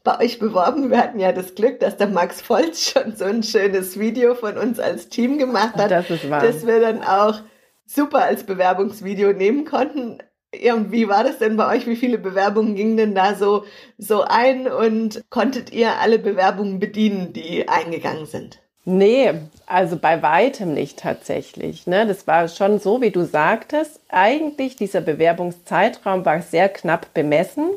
bei 0.04 0.20
euch 0.20 0.38
beworben. 0.38 0.90
Wir 0.90 0.99
hatten 0.99 1.18
ja 1.18 1.32
das 1.32 1.54
Glück, 1.54 1.80
dass 1.80 1.97
der 1.97 2.08
Max 2.08 2.40
Volz 2.49 2.90
schon 2.92 3.16
so 3.16 3.25
ein 3.25 3.42
schönes 3.42 3.99
Video 3.99 4.35
von 4.35 4.56
uns 4.56 4.78
als 4.78 5.08
Team 5.08 5.38
gemacht 5.38 5.75
hat, 5.76 5.90
das, 5.90 6.11
ist 6.11 6.30
wahr. 6.30 6.42
das 6.42 6.66
wir 6.66 6.80
dann 6.80 7.02
auch 7.02 7.40
super 7.87 8.25
als 8.25 8.44
Bewerbungsvideo 8.44 9.32
nehmen 9.32 9.64
konnten. 9.64 10.18
Ja, 10.55 10.75
und 10.75 10.93
wie 10.93 11.09
war 11.09 11.25
das 11.25 11.38
denn 11.38 11.57
bei 11.57 11.76
euch? 11.76 11.87
Wie 11.87 11.97
viele 11.97 12.19
Bewerbungen 12.19 12.75
gingen 12.75 12.97
denn 12.97 13.14
da 13.14 13.35
so, 13.35 13.64
so 13.99 14.23
ein 14.23 14.67
und 14.67 15.23
konntet 15.28 15.73
ihr 15.73 15.99
alle 15.99 16.19
Bewerbungen 16.19 16.78
bedienen, 16.78 17.33
die 17.33 17.69
eingegangen 17.69 18.26
sind? 18.26 18.61
Nee, 18.87 19.35
also 19.67 19.99
bei 19.99 20.23
weitem 20.23 20.73
nicht 20.73 20.99
tatsächlich. 20.99 21.87
Ne? 21.87 22.07
Das 22.07 22.26
war 22.26 22.49
schon 22.49 22.78
so, 22.78 23.02
wie 23.02 23.11
du 23.11 23.25
sagtest. 23.25 24.00
Eigentlich 24.09 24.76
dieser 24.76 25.02
Bewerbungszeitraum 25.02 26.25
war 26.25 26.40
sehr 26.40 26.71
knapp 26.71 27.12
bemessen. 27.12 27.69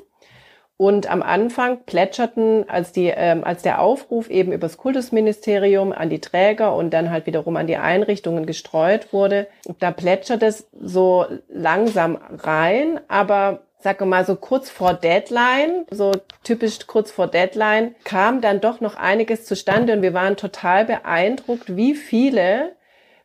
Und 0.82 1.12
am 1.12 1.22
Anfang 1.22 1.82
plätscherten, 1.86 2.68
als, 2.68 2.92
die, 2.92 3.14
ähm, 3.16 3.44
als 3.44 3.62
der 3.62 3.82
Aufruf 3.82 4.32
eben 4.32 4.52
übers 4.52 4.78
Kultusministerium 4.78 5.92
an 5.92 6.10
die 6.10 6.22
Träger 6.22 6.76
und 6.76 6.90
dann 6.90 7.12
halt 7.12 7.28
wiederum 7.28 7.56
an 7.56 7.68
die 7.68 7.78
Einrichtungen 7.78 8.48
gestreut 8.48 9.14
wurde, 9.14 9.46
da 9.78 9.92
plätschert 9.92 10.42
es 10.42 10.68
so 10.82 11.28
langsam 11.50 12.18
rein, 12.32 13.00
aber 13.10 13.60
sag 13.78 14.04
mal 14.04 14.26
so 14.26 14.36
kurz 14.36 14.72
vor 14.72 14.96
Deadline, 14.96 15.86
so 15.92 16.14
typisch 16.44 16.88
kurz 16.88 17.12
vor 17.12 17.28
Deadline, 17.28 17.94
kam 18.04 18.42
dann 18.42 18.60
doch 18.60 18.82
noch 18.82 18.96
einiges 18.96 19.46
zustande 19.46 19.94
und 19.94 20.02
wir 20.02 20.16
waren 20.16 20.36
total 20.36 20.86
beeindruckt, 20.86 21.76
wie 21.76 21.94
viele 21.94 22.72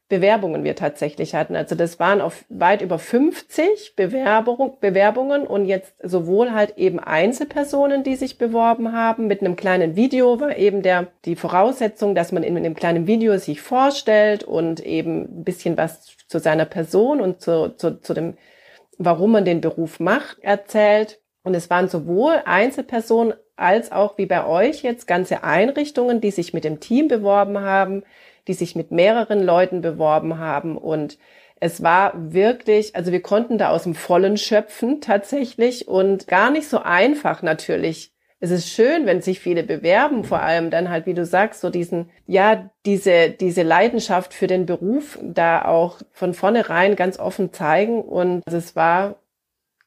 Bewerbungen 0.09 0.63
wir 0.63 0.77
tatsächlich 0.77 1.35
hatten. 1.35 1.57
Also 1.57 1.75
das 1.75 1.99
waren 1.99 2.21
auf 2.21 2.45
weit 2.49 2.81
über 2.81 2.99
50 2.99 3.97
Bewerbung, 3.97 4.79
Bewerbungen 4.81 5.47
und 5.47 5.67
jetzt 5.67 5.95
sowohl 6.03 6.53
halt 6.53 6.79
eben 6.79 7.01
Einzelpersonen, 7.01 8.05
die 8.05 8.15
sich 8.15 8.39
beworben 8.39 8.93
haben. 8.93 9.27
Mit 9.27 9.41
einem 9.41 9.57
kleinen 9.57 9.97
Video 9.97 10.41
war 10.41 10.57
eben 10.57 10.83
der, 10.83 11.09
die 11.25 11.35
Voraussetzung, 11.35 12.15
dass 12.15 12.31
man 12.31 12.45
in 12.45 12.57
einem 12.57 12.75
kleinen 12.75 13.07
Video 13.07 13.37
sich 13.39 13.61
vorstellt 13.61 14.45
und 14.45 14.81
eben 14.81 15.41
ein 15.41 15.45
bisschen 15.45 15.77
was 15.77 16.17
zu 16.29 16.39
seiner 16.39 16.67
Person 16.67 17.21
und 17.21 17.41
zu, 17.41 17.77
zu, 17.77 18.01
zu 18.01 18.15
dem 18.15 18.35
warum 18.99 19.33
man 19.33 19.45
den 19.45 19.61
Beruf 19.61 20.01
macht, 20.01 20.39
erzählt. 20.41 21.21
Und 21.43 21.55
es 21.55 21.71
waren 21.71 21.89
sowohl 21.89 22.43
Einzelpersonen 22.45 23.35
als 23.57 23.93
auch 23.93 24.19
wie 24.19 24.27
bei 24.27 24.47
euch 24.47 24.83
jetzt 24.83 25.07
ganze 25.07 25.43
Einrichtungen, 25.43 26.21
die 26.21 26.31
sich 26.31 26.53
mit 26.53 26.65
dem 26.65 26.81
Team 26.81 27.09
beworben 27.09 27.61
haben, 27.61 28.03
die 28.49 28.55
sich 28.55 28.77
mit 28.77 28.91
mehreren 28.91 29.43
Leuten 29.43 29.81
beworben 29.81 30.39
haben. 30.39 30.77
Und 30.77 31.19
es 31.61 31.83
war 31.83 32.13
wirklich, 32.33 32.95
also 32.97 33.13
wir 33.13 33.23
konnten 33.23 33.59
da 33.59 33.71
aus 33.71 33.85
dem 33.85 33.95
Vollen 33.95 34.37
schöpfen 34.37 35.01
tatsächlich 35.01 35.89
und 35.89 36.29
gar 36.29 36.51
nicht 36.51 36.69
so 36.69 36.79
einfach 36.79 37.43
natürlich 37.43 38.13
es 38.39 38.51
ist 38.51 38.69
schön, 38.69 39.07
wenn 39.07 39.23
sich 39.23 39.41
viele 39.41 39.63
bewerben, 39.63 40.23
vor 40.23 40.41
allem 40.41 40.71
dann 40.71 40.91
halt, 40.91 41.07
wie 41.07 41.15
du 41.15 41.25
sagst, 41.25 41.63
so 41.63 41.71
diesen, 41.71 42.11
ja, 42.27 42.71
diese, 42.85 43.31
diese 43.31 43.63
Leidenschaft 43.63 44.35
für 44.35 44.47
den 44.47 44.67
Beruf 44.67 45.19
da 45.23 45.65
auch 45.65 46.01
von 46.13 46.35
vornherein 46.35 46.97
ganz 46.97 47.19
offen 47.19 47.53
zeigen. 47.53 48.03
Und 48.03 48.43
es 48.47 48.77
war 48.77 49.17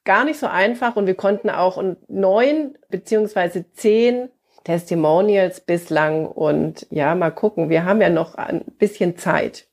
gar 0.04 0.26
nicht 0.26 0.40
so 0.40 0.48
einfach 0.48 0.96
und 0.96 1.06
wir 1.06 1.14
konnten 1.14 1.50
auch 1.52 1.82
neun 2.08 2.78
beziehungsweise 2.90 3.72
zehn 3.72 4.30
Testimonials 4.64 5.62
bislang 5.62 6.26
und 6.26 6.86
ja, 6.90 7.16
mal 7.16 7.32
gucken. 7.32 7.70
Wir 7.70 7.86
haben 7.86 8.02
ja 8.02 8.10
noch 8.10 8.36
ein 8.36 8.64
bisschen 8.78 9.18
Zeit. 9.18 9.68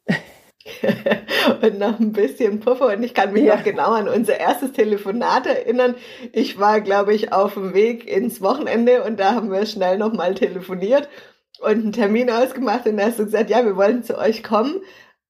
und 1.63 1.79
noch 1.79 2.01
ein 2.01 2.13
bisschen 2.13 2.61
Puffer. 2.61 2.89
Und 2.89 3.03
ich 3.03 3.15
kann 3.15 3.33
mich 3.33 3.45
ja. 3.45 3.57
noch 3.57 3.65
genau 3.65 3.93
an 3.93 4.09
unser 4.09 4.39
erstes 4.39 4.73
Telefonat 4.73 5.47
erinnern. 5.47 5.95
Ich 6.33 6.59
war, 6.59 6.81
glaube 6.81 7.15
ich, 7.15 7.33
auf 7.33 7.55
dem 7.55 7.75
Weg 7.75 8.09
ins 8.09 8.41
Wochenende 8.41 9.03
und 9.05 9.21
da 9.21 9.35
haben 9.35 9.51
wir 9.51 9.67
schnell 9.67 9.99
nochmal 9.99 10.35
telefoniert 10.35 11.09
und 11.61 11.71
einen 11.71 11.93
Termin 11.93 12.31
ausgemacht. 12.31 12.87
Und 12.87 12.97
da 12.97 13.05
hast 13.05 13.19
du 13.19 13.25
gesagt, 13.25 13.51
ja, 13.51 13.65
wir 13.65 13.77
wollen 13.77 14.03
zu 14.03 14.19
euch 14.19 14.43
kommen, 14.43 14.81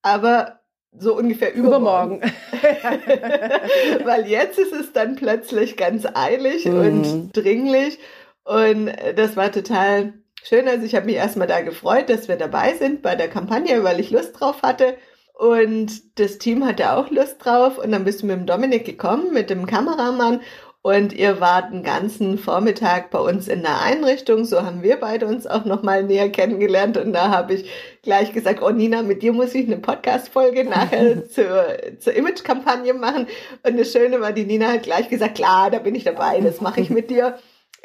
aber 0.02 0.60
so 0.98 1.14
ungefähr 1.14 1.54
übermorgen. 1.54 2.22
übermorgen. 2.22 4.04
Weil 4.04 4.26
jetzt 4.26 4.58
ist 4.58 4.72
es 4.72 4.92
dann 4.92 5.16
plötzlich 5.16 5.76
ganz 5.76 6.06
eilig 6.06 6.64
mhm. 6.64 6.78
und 6.78 7.32
dringlich. 7.32 7.98
Und 8.46 8.92
das 9.16 9.36
war 9.36 9.50
total 9.50 10.14
schön. 10.44 10.68
Also 10.68 10.86
ich 10.86 10.94
habe 10.94 11.06
mich 11.06 11.16
erstmal 11.16 11.48
da 11.48 11.62
gefreut, 11.62 12.08
dass 12.08 12.28
wir 12.28 12.36
dabei 12.36 12.74
sind 12.74 13.02
bei 13.02 13.16
der 13.16 13.28
Kampagne, 13.28 13.82
weil 13.82 13.98
ich 13.98 14.10
Lust 14.10 14.38
drauf 14.38 14.62
hatte. 14.62 14.96
Und 15.34 16.18
das 16.20 16.38
Team 16.38 16.64
hatte 16.64 16.92
auch 16.92 17.10
Lust 17.10 17.44
drauf. 17.44 17.76
Und 17.76 17.90
dann 17.90 18.04
bist 18.04 18.22
du 18.22 18.26
mit 18.26 18.36
dem 18.36 18.46
Dominik 18.46 18.84
gekommen, 18.84 19.32
mit 19.32 19.50
dem 19.50 19.66
Kameramann. 19.66 20.40
Und 20.80 21.12
ihr 21.12 21.40
wart 21.40 21.72
den 21.72 21.82
ganzen 21.82 22.38
Vormittag 22.38 23.10
bei 23.10 23.18
uns 23.18 23.48
in 23.48 23.62
der 23.62 23.82
Einrichtung. 23.82 24.44
So 24.44 24.62
haben 24.62 24.84
wir 24.84 25.00
beide 25.00 25.26
uns 25.26 25.48
auch 25.48 25.64
nochmal 25.64 26.04
näher 26.04 26.30
kennengelernt. 26.30 26.96
Und 26.96 27.12
da 27.12 27.30
habe 27.30 27.54
ich 27.54 27.68
gleich 28.02 28.32
gesagt, 28.32 28.62
oh 28.62 28.70
Nina, 28.70 29.02
mit 29.02 29.22
dir 29.22 29.32
muss 29.32 29.56
ich 29.56 29.66
eine 29.66 29.78
Podcast-Folge 29.78 30.62
nachher 30.62 31.28
zur, 31.28 31.66
zur 31.98 32.12
Image-Kampagne 32.12 32.94
machen. 32.94 33.26
Und 33.64 33.76
das 33.76 33.90
Schöne 33.90 34.20
war, 34.20 34.30
die 34.30 34.44
Nina 34.44 34.68
hat 34.68 34.84
gleich 34.84 35.08
gesagt, 35.08 35.34
klar, 35.34 35.72
da 35.72 35.80
bin 35.80 35.96
ich 35.96 36.04
dabei, 36.04 36.40
das 36.40 36.60
mache 36.60 36.80
ich 36.80 36.90
mit 36.90 37.10
dir. 37.10 37.36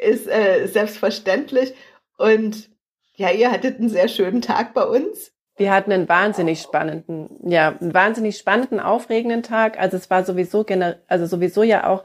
Ist 0.02 0.28
äh, 0.28 0.66
selbstverständlich. 0.66 1.74
Und 2.18 2.70
ja, 3.14 3.30
ihr 3.30 3.50
hattet 3.50 3.78
einen 3.78 3.88
sehr 3.88 4.08
schönen 4.08 4.42
Tag 4.42 4.74
bei 4.74 4.84
uns. 4.84 5.32
Wir 5.56 5.72
hatten 5.72 5.92
einen 5.92 6.08
wahnsinnig 6.08 6.62
spannenden, 6.62 7.28
ja, 7.44 7.76
einen 7.78 7.92
wahnsinnig 7.92 8.38
spannenden, 8.38 8.80
aufregenden 8.80 9.42
Tag. 9.42 9.78
Also 9.78 9.96
es 9.96 10.08
war 10.10 10.24
sowieso 10.24 10.64
also 11.08 11.26
sowieso 11.26 11.62
ja 11.62 11.86
auch 11.86 12.04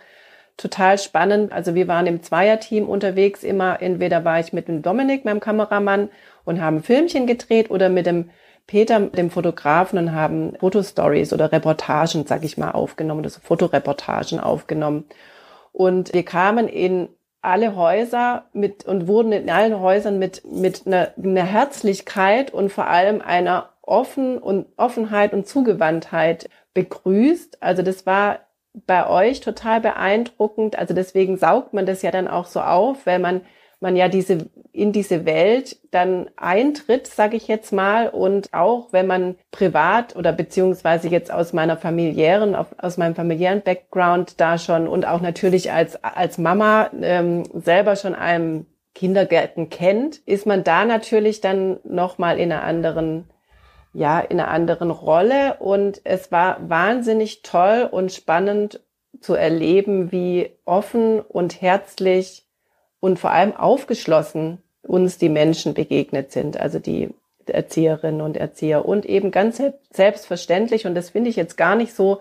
total 0.58 0.98
spannend. 0.98 1.54
Also 1.54 1.76
wir 1.76 1.88
waren 1.88 2.08
im 2.08 2.22
Zweierteam 2.22 2.90
unterwegs 2.90 3.44
immer. 3.44 3.82
Entweder 3.82 4.26
war 4.26 4.40
ich 4.40 4.52
mit 4.54 4.68
dem 4.68 4.82
Dominik, 4.82 5.24
meinem 5.24 5.40
Kameramann, 5.40 6.10
und 6.44 6.62
haben 6.62 6.84
Filmchen 6.84 7.28
gedreht 7.28 7.70
oder 7.72 7.90
mit 7.90 8.06
dem 8.06 8.30
Peter, 8.68 9.00
dem 9.00 9.30
Fotografen, 9.30 9.98
und 9.98 10.12
haben 10.14 10.56
Fotostories 10.60 11.32
oder 11.32 11.52
Reportagen, 11.52 12.26
sag 12.26 12.44
ich 12.44 12.58
mal, 12.58 12.72
aufgenommen, 12.72 13.24
also 13.24 13.40
Fotoreportagen 13.42 14.40
aufgenommen. 14.40 15.06
Und 15.72 16.14
wir 16.14 16.24
kamen 16.24 16.68
in 16.68 17.10
alle 17.48 17.76
Häuser 17.76 18.46
mit 18.52 18.86
und 18.86 19.08
wurden 19.08 19.32
in 19.32 19.50
allen 19.50 19.80
Häusern 19.80 20.20
mit, 20.20 20.44
mit 20.46 20.86
einer, 20.86 21.14
einer 21.18 21.46
Herzlichkeit 21.46 22.54
und 22.54 22.72
vor 22.72 22.88
allem 22.88 23.22
einer 23.22 23.70
Offen 23.82 24.38
und 24.38 24.68
Offenheit 24.76 25.34
und 25.34 25.48
Zugewandtheit 25.48 26.50
begrüßt. 26.74 27.64
Also 27.64 27.84
das 27.84 28.06
war 28.06 28.40
bei 28.86 29.10
euch 29.10 29.40
total 29.40 29.80
beeindruckend. 29.80 30.78
Also 30.78 30.94
deswegen 30.94 31.38
saugt 31.38 31.74
man 31.74 31.86
das 31.86 32.02
ja 32.02 32.12
dann 32.12 32.28
auch 32.28 32.48
so 32.48 32.60
auf, 32.60 33.06
weil 33.06 33.20
man 33.20 33.42
man 33.80 33.96
ja 33.96 34.08
diese 34.08 34.50
in 34.72 34.92
diese 34.92 35.26
Welt 35.26 35.78
dann 35.90 36.30
eintritt, 36.36 37.08
sage 37.08 37.36
ich 37.36 37.48
jetzt 37.48 37.74
mal, 37.74 38.10
und 38.10 38.54
auch 38.54 38.94
wenn 38.94 39.08
man 39.08 39.36
privat 39.50 40.16
oder 40.16 40.32
beziehungsweise 40.32 41.08
jetzt 41.08 41.32
aus 41.32 41.52
meiner 41.52 41.78
familiären, 41.78 42.56
aus 42.56 42.98
meinem 42.98 43.16
familiären 43.16 43.64
Background 43.64 44.40
da 44.40 44.60
schon 44.60 44.88
und 44.88 45.08
auch 45.08 45.22
natürlich 45.22 45.72
als 45.72 46.04
als 46.04 46.38
Mama 46.38 46.92
ähm, 47.02 47.44
selber 47.54 47.96
schon 47.96 48.14
einem 48.14 48.68
Kindergärten 48.94 49.70
kennt, 49.70 50.18
ist 50.26 50.46
man 50.46 50.64
da 50.64 50.86
natürlich 50.86 51.42
dann 51.42 51.80
noch 51.84 52.18
mal 52.18 52.40
in 52.40 52.52
einer 52.52 52.64
anderen 52.64 53.26
ja 53.94 54.20
in 54.20 54.40
einer 54.40 54.50
anderen 54.50 54.92
Rolle. 54.92 55.56
Und 55.60 56.02
es 56.04 56.32
war 56.32 56.70
wahnsinnig 56.70 57.42
toll 57.42 57.88
und 57.90 58.12
spannend 58.12 58.82
zu 59.20 59.34
erleben, 59.34 60.12
wie 60.12 60.52
offen 60.66 61.20
und 61.20 61.62
herzlich 61.62 62.47
und 63.00 63.20
vor 63.20 63.32
allem 63.32 63.56
aufgeschlossen 63.56 64.60
uns 64.82 65.18
die 65.18 65.30
Menschen 65.30 65.74
begegnet 65.74 66.32
sind, 66.32 66.60
also 66.60 66.80
die 66.80 67.10
Erzieherinnen 67.46 68.22
und 68.22 68.38
Erzieher 68.38 68.86
und 68.86 69.06
eben 69.06 69.32
ganz 69.32 69.62
selbstverständlich 69.92 70.86
und 70.86 70.96
das 70.96 71.12
finde 71.12 71.30
ich 71.30 71.36
jetzt 71.36 71.58
gar 71.58 71.76
nicht 71.76 71.94
so 71.94 72.20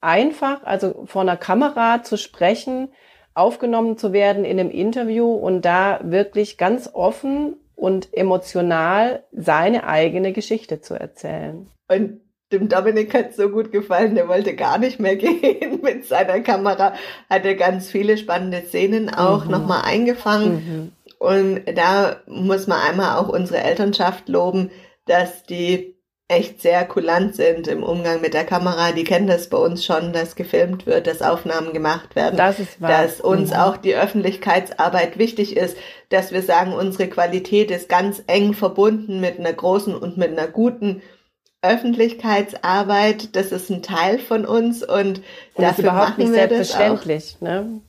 einfach, 0.00 0.62
also 0.64 1.04
vor 1.06 1.22
einer 1.22 1.36
Kamera 1.36 2.02
zu 2.02 2.16
sprechen, 2.16 2.88
aufgenommen 3.34 3.98
zu 3.98 4.12
werden 4.12 4.44
in 4.44 4.60
einem 4.60 4.70
Interview 4.70 5.32
und 5.32 5.64
da 5.64 6.00
wirklich 6.02 6.56
ganz 6.56 6.90
offen 6.92 7.56
und 7.74 8.08
emotional 8.12 9.24
seine 9.32 9.86
eigene 9.86 10.32
Geschichte 10.32 10.80
zu 10.80 10.94
erzählen. 10.94 11.68
Und 11.88 12.20
dem 12.58 12.68
Dominik 12.68 13.14
hat 13.14 13.34
so 13.34 13.48
gut 13.48 13.72
gefallen, 13.72 14.14
der 14.14 14.28
wollte 14.28 14.54
gar 14.54 14.78
nicht 14.78 15.00
mehr 15.00 15.16
gehen 15.16 15.80
mit 15.82 16.06
seiner 16.06 16.40
Kamera, 16.40 16.94
hat 17.28 17.44
er 17.44 17.54
ganz 17.54 17.88
viele 17.88 18.16
spannende 18.16 18.62
Szenen 18.66 19.08
auch 19.08 19.44
mhm. 19.44 19.50
nochmal 19.50 19.82
eingefangen. 19.84 20.52
Mhm. 20.52 20.92
Und 21.18 21.62
da 21.74 22.16
muss 22.26 22.66
man 22.66 22.80
einmal 22.80 23.18
auch 23.18 23.28
unsere 23.28 23.62
Elternschaft 23.62 24.28
loben, 24.28 24.70
dass 25.06 25.44
die 25.44 25.94
echt 26.26 26.62
sehr 26.62 26.86
kulant 26.86 27.36
sind 27.36 27.68
im 27.68 27.82
Umgang 27.82 28.20
mit 28.22 28.32
der 28.32 28.44
Kamera. 28.44 28.92
Die 28.92 29.04
kennen 29.04 29.26
das 29.26 29.48
bei 29.48 29.58
uns 29.58 29.84
schon, 29.84 30.12
dass 30.14 30.36
gefilmt 30.36 30.86
wird, 30.86 31.06
dass 31.06 31.20
Aufnahmen 31.20 31.74
gemacht 31.74 32.16
werden. 32.16 32.36
Das 32.36 32.58
ist 32.58 32.80
wahr. 32.80 32.90
Dass 32.90 33.20
uns 33.20 33.50
mhm. 33.50 33.56
auch 33.56 33.76
die 33.76 33.94
Öffentlichkeitsarbeit 33.94 35.18
wichtig 35.18 35.56
ist, 35.56 35.76
dass 36.08 36.32
wir 36.32 36.42
sagen, 36.42 36.72
unsere 36.72 37.08
Qualität 37.08 37.70
ist 37.70 37.88
ganz 37.90 38.22
eng 38.26 38.54
verbunden 38.54 39.20
mit 39.20 39.38
einer 39.38 39.52
großen 39.52 39.94
und 39.94 40.16
mit 40.16 40.30
einer 40.30 40.48
guten 40.48 41.02
Öffentlichkeitsarbeit, 41.64 43.34
das 43.34 43.52
ist 43.52 43.70
ein 43.70 43.82
Teil 43.82 44.18
von 44.18 44.44
uns 44.44 44.82
und, 44.82 45.18
und 45.18 45.22
dafür 45.56 45.92
machen 45.92 46.18
wir 46.18 46.48
selbstverständlich, 46.48 47.36
das 47.40 47.48
auch. 47.48 47.62
Ne? 47.62 47.80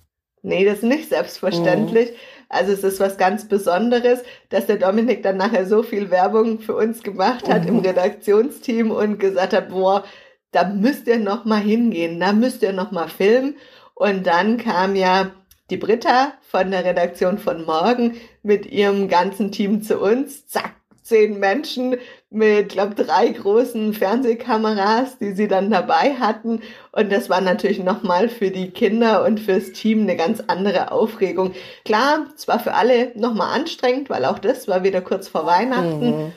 Nee, 0.41 0.63
das 0.63 0.77
ist 0.77 0.84
nicht 0.84 1.10
selbstverständlich. 1.10 2.12
Mhm. 2.12 2.15
Also 2.50 2.72
es 2.72 2.84
ist 2.84 3.00
was 3.00 3.17
ganz 3.17 3.48
Besonderes, 3.48 4.24
dass 4.50 4.67
der 4.67 4.77
Dominik 4.77 5.24
dann 5.24 5.38
nachher 5.38 5.65
so 5.65 5.82
viel 5.82 6.12
Werbung 6.12 6.60
für 6.60 6.75
uns 6.75 7.01
gemacht 7.03 7.50
hat 7.50 7.63
mhm. 7.63 7.70
im 7.70 7.79
Redaktionsteam 7.79 8.91
und 8.91 9.20
gesagt 9.20 9.53
hat, 9.53 9.70
boah, 9.70 10.03
da 10.51 10.63
müsst 10.63 11.08
ihr 11.08 11.20
noch 11.20 11.46
mal 11.46 11.60
hingehen, 11.60 12.20
da 12.20 12.32
müsst 12.32 12.62
ihr 12.62 12.74
noch 12.74 12.91
mal 12.91 13.10
filmen. 13.10 13.55
Und 13.96 14.27
dann 14.27 14.58
kam 14.58 14.96
ja 14.96 15.32
die 15.70 15.77
Britta 15.77 16.34
von 16.41 16.72
der 16.72 16.86
Redaktion 16.86 17.39
von 17.39 17.65
Morgen 17.65 18.15
mit 18.44 18.65
ihrem 18.67 19.08
ganzen 19.08 19.51
Team 19.51 19.82
zu 19.82 20.00
uns. 20.00 20.48
Zack, 20.48 20.75
zehn 21.01 21.39
Menschen 21.39 21.98
mit, 22.35 22.69
glaube 22.69 22.95
drei 22.95 23.29
großen 23.29 23.93
Fernsehkameras, 23.93 25.17
die 25.17 25.31
sie 25.31 25.47
dann 25.47 25.71
dabei 25.71 26.15
hatten. 26.19 26.61
Und 26.91 27.11
das 27.11 27.29
war 27.29 27.41
natürlich 27.41 27.79
nochmal 27.79 28.29
für 28.29 28.51
die 28.51 28.71
Kinder 28.71 29.23
und 29.25 29.39
fürs 29.39 29.71
Team 29.71 30.01
eine 30.01 30.15
ganz 30.15 30.43
andere 30.47 30.91
Aufregung. 30.91 31.53
Klar, 31.83 32.27
es 32.35 32.47
war 32.47 32.59
für 32.59 32.73
alle 32.73 33.11
nochmal 33.15 33.59
anstrengend, 33.59 34.09
weil 34.09 34.25
auch 34.25 34.39
das 34.39 34.67
war 34.67 34.83
wieder 34.83 35.01
kurz 35.01 35.27
vor 35.27 35.45
Weihnachten. 35.45 36.25
Mhm. 36.25 36.31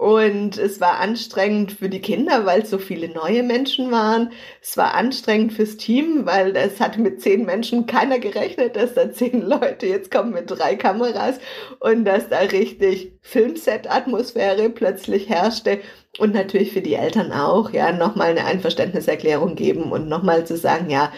Und 0.00 0.56
es 0.56 0.80
war 0.80 0.98
anstrengend 0.98 1.72
für 1.72 1.90
die 1.90 2.00
Kinder, 2.00 2.46
weil 2.46 2.62
es 2.62 2.70
so 2.70 2.78
viele 2.78 3.10
neue 3.10 3.42
Menschen 3.42 3.90
waren. 3.90 4.32
Es 4.62 4.78
war 4.78 4.94
anstrengend 4.94 5.52
fürs 5.52 5.76
Team, 5.76 6.24
weil 6.24 6.56
es 6.56 6.80
hat 6.80 6.96
mit 6.96 7.20
zehn 7.20 7.44
Menschen 7.44 7.84
keiner 7.84 8.18
gerechnet, 8.18 8.76
dass 8.76 8.94
da 8.94 9.12
zehn 9.12 9.42
Leute 9.46 9.84
jetzt 9.84 10.10
kommen 10.10 10.32
mit 10.32 10.50
drei 10.50 10.76
Kameras 10.76 11.38
und 11.80 12.06
dass 12.06 12.30
da 12.30 12.38
richtig 12.38 13.12
Filmset-Atmosphäre 13.20 14.70
plötzlich 14.70 15.28
herrschte. 15.28 15.80
Und 16.16 16.32
natürlich 16.32 16.72
für 16.72 16.80
die 16.80 16.94
Eltern 16.94 17.30
auch, 17.30 17.70
ja, 17.70 17.92
nochmal 17.92 18.30
eine 18.30 18.46
Einverständniserklärung 18.46 19.54
geben 19.54 19.92
und 19.92 20.08
nochmal 20.08 20.46
zu 20.46 20.56
sagen, 20.56 20.88
ja, 20.88 21.12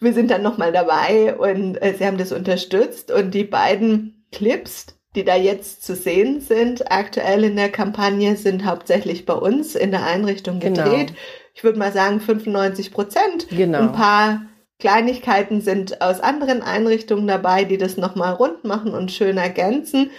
wir 0.00 0.12
sind 0.12 0.32
dann 0.32 0.42
nochmal 0.42 0.72
dabei 0.72 1.36
und 1.36 1.80
äh, 1.80 1.94
sie 1.96 2.04
haben 2.04 2.18
das 2.18 2.32
unterstützt 2.32 3.12
und 3.12 3.32
die 3.32 3.44
beiden 3.44 4.26
Clips, 4.32 4.86
die 5.14 5.24
da 5.24 5.36
jetzt 5.36 5.84
zu 5.84 5.94
sehen 5.94 6.40
sind, 6.40 6.90
aktuell 6.90 7.44
in 7.44 7.56
der 7.56 7.70
Kampagne, 7.70 8.36
sind 8.36 8.64
hauptsächlich 8.64 9.26
bei 9.26 9.34
uns 9.34 9.74
in 9.74 9.90
der 9.90 10.04
Einrichtung 10.04 10.58
genau. 10.58 10.84
gedreht. 10.84 11.08
Genau. 11.08 11.20
Ich 11.54 11.64
würde 11.64 11.78
mal 11.78 11.92
sagen 11.92 12.20
95 12.20 12.92
Prozent. 12.92 13.48
Genau. 13.50 13.80
Ein 13.80 13.92
paar 13.92 14.42
Kleinigkeiten 14.78 15.60
sind 15.60 16.00
aus 16.00 16.20
anderen 16.20 16.62
Einrichtungen 16.62 17.28
dabei, 17.28 17.64
die 17.64 17.78
das 17.78 17.96
nochmal 17.96 18.32
rund 18.32 18.64
machen 18.64 18.94
und 18.94 19.12
schön 19.12 19.36
ergänzen. 19.36 20.10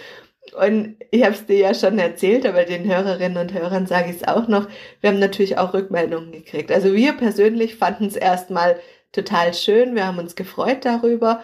Und 0.58 0.98
ich 1.10 1.24
habe 1.24 1.34
es 1.34 1.46
dir 1.46 1.58
ja 1.58 1.74
schon 1.74 1.98
erzählt, 1.98 2.46
aber 2.46 2.64
den 2.64 2.86
Hörerinnen 2.86 3.38
und 3.38 3.54
Hörern 3.54 3.88
sage 3.88 4.12
ich 4.12 4.18
es 4.18 4.28
auch 4.28 4.48
noch. 4.48 4.68
Wir 5.02 5.10
haben 5.10 5.20
natürlich 5.20 5.58
auch 5.58 5.74
Rückmeldungen 5.74 6.32
gekriegt. 6.32 6.72
Also 6.72 6.94
wir 6.94 7.14
persönlich 7.14 7.76
fanden 7.76 8.06
es 8.06 8.16
erstmal 8.16 8.80
total 9.12 9.54
schön. 9.54 9.96
Wir 9.96 10.06
haben 10.06 10.20
uns 10.20 10.36
gefreut 10.36 10.86
darüber. 10.86 11.42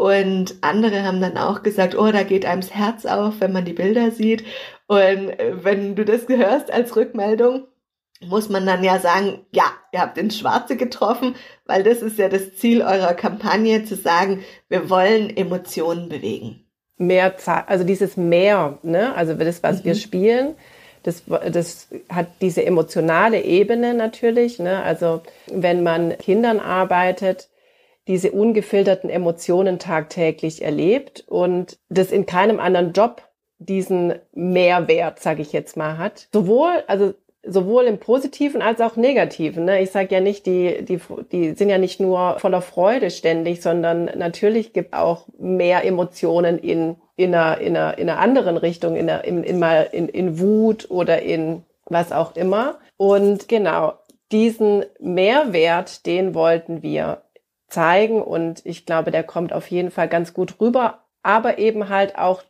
Und 0.00 0.54
andere 0.62 1.02
haben 1.02 1.20
dann 1.20 1.36
auch 1.36 1.62
gesagt, 1.62 1.94
oh, 1.94 2.10
da 2.10 2.22
geht 2.22 2.46
einem 2.46 2.62
das 2.62 2.74
Herz 2.74 3.04
auf, 3.04 3.34
wenn 3.40 3.52
man 3.52 3.66
die 3.66 3.74
Bilder 3.74 4.10
sieht. 4.10 4.44
Und 4.86 4.98
äh, 4.98 5.62
wenn 5.62 5.94
du 5.94 6.06
das 6.06 6.26
hörst 6.26 6.72
als 6.72 6.96
Rückmeldung, 6.96 7.66
muss 8.26 8.48
man 8.48 8.64
dann 8.64 8.82
ja 8.82 8.98
sagen, 8.98 9.44
ja, 9.52 9.64
ihr 9.92 10.00
habt 10.00 10.16
ins 10.16 10.38
Schwarze 10.38 10.78
getroffen, 10.78 11.34
weil 11.66 11.82
das 11.82 12.00
ist 12.00 12.16
ja 12.16 12.30
das 12.30 12.54
Ziel 12.54 12.80
eurer 12.80 13.12
Kampagne, 13.12 13.84
zu 13.84 13.94
sagen, 13.94 14.42
wir 14.70 14.88
wollen 14.88 15.36
Emotionen 15.36 16.08
bewegen. 16.08 16.64
Mehr, 16.96 17.34
also 17.66 17.84
dieses 17.84 18.16
Mehr, 18.16 18.78
ne? 18.82 19.14
also 19.14 19.34
das, 19.34 19.62
was 19.62 19.80
mhm. 19.80 19.84
wir 19.84 19.94
spielen, 19.96 20.54
das, 21.02 21.24
das 21.52 21.88
hat 22.08 22.28
diese 22.40 22.64
emotionale 22.64 23.42
Ebene 23.42 23.92
natürlich. 23.92 24.58
Ne? 24.58 24.82
Also 24.82 25.20
wenn 25.52 25.82
man 25.82 26.16
Kindern 26.16 26.58
arbeitet, 26.58 27.49
diese 28.10 28.32
ungefilterten 28.32 29.08
Emotionen 29.08 29.78
tagtäglich 29.78 30.62
erlebt 30.62 31.22
und 31.28 31.78
das 31.90 32.10
in 32.10 32.26
keinem 32.26 32.58
anderen 32.58 32.92
Job 32.92 33.22
diesen 33.58 34.14
Mehrwert, 34.32 35.20
sage 35.20 35.42
ich 35.42 35.52
jetzt 35.52 35.76
mal, 35.76 35.96
hat. 35.96 36.26
Sowohl, 36.32 36.82
also 36.88 37.14
sowohl 37.46 37.84
im 37.84 37.98
Positiven 37.98 38.62
als 38.62 38.80
auch 38.80 38.96
Negativen. 38.96 39.64
Ne? 39.64 39.80
Ich 39.80 39.92
sage 39.92 40.12
ja 40.12 40.20
nicht, 40.20 40.44
die, 40.46 40.84
die, 40.84 40.98
die 41.30 41.52
sind 41.52 41.68
ja 41.68 41.78
nicht 41.78 42.00
nur 42.00 42.40
voller 42.40 42.62
Freude 42.62 43.12
ständig, 43.12 43.62
sondern 43.62 44.06
natürlich 44.16 44.72
gibt 44.72 44.92
auch 44.92 45.28
mehr 45.38 45.84
Emotionen 45.84 46.58
in, 46.58 46.96
in, 47.14 47.32
einer, 47.32 47.58
in, 47.58 47.76
einer, 47.76 47.96
in 47.96 48.10
einer 48.10 48.18
anderen 48.18 48.56
Richtung, 48.56 48.96
in, 48.96 49.08
einer, 49.08 49.22
in, 49.22 49.44
in, 49.44 49.60
mal 49.60 49.88
in, 49.92 50.08
in 50.08 50.40
Wut 50.40 50.90
oder 50.90 51.22
in 51.22 51.62
was 51.84 52.10
auch 52.10 52.34
immer. 52.34 52.80
Und 52.96 53.46
genau, 53.46 53.92
diesen 54.32 54.84
Mehrwert, 54.98 56.06
den 56.06 56.34
wollten 56.34 56.82
wir 56.82 57.22
zeigen 57.70 58.22
und 58.22 58.60
ich 58.64 58.84
glaube, 58.84 59.10
der 59.10 59.22
kommt 59.22 59.52
auf 59.52 59.68
jeden 59.68 59.90
Fall 59.90 60.08
ganz 60.08 60.34
gut 60.34 60.60
rüber, 60.60 61.04
aber 61.22 61.58
eben 61.58 61.88
halt 61.88 62.18
auch 62.18 62.42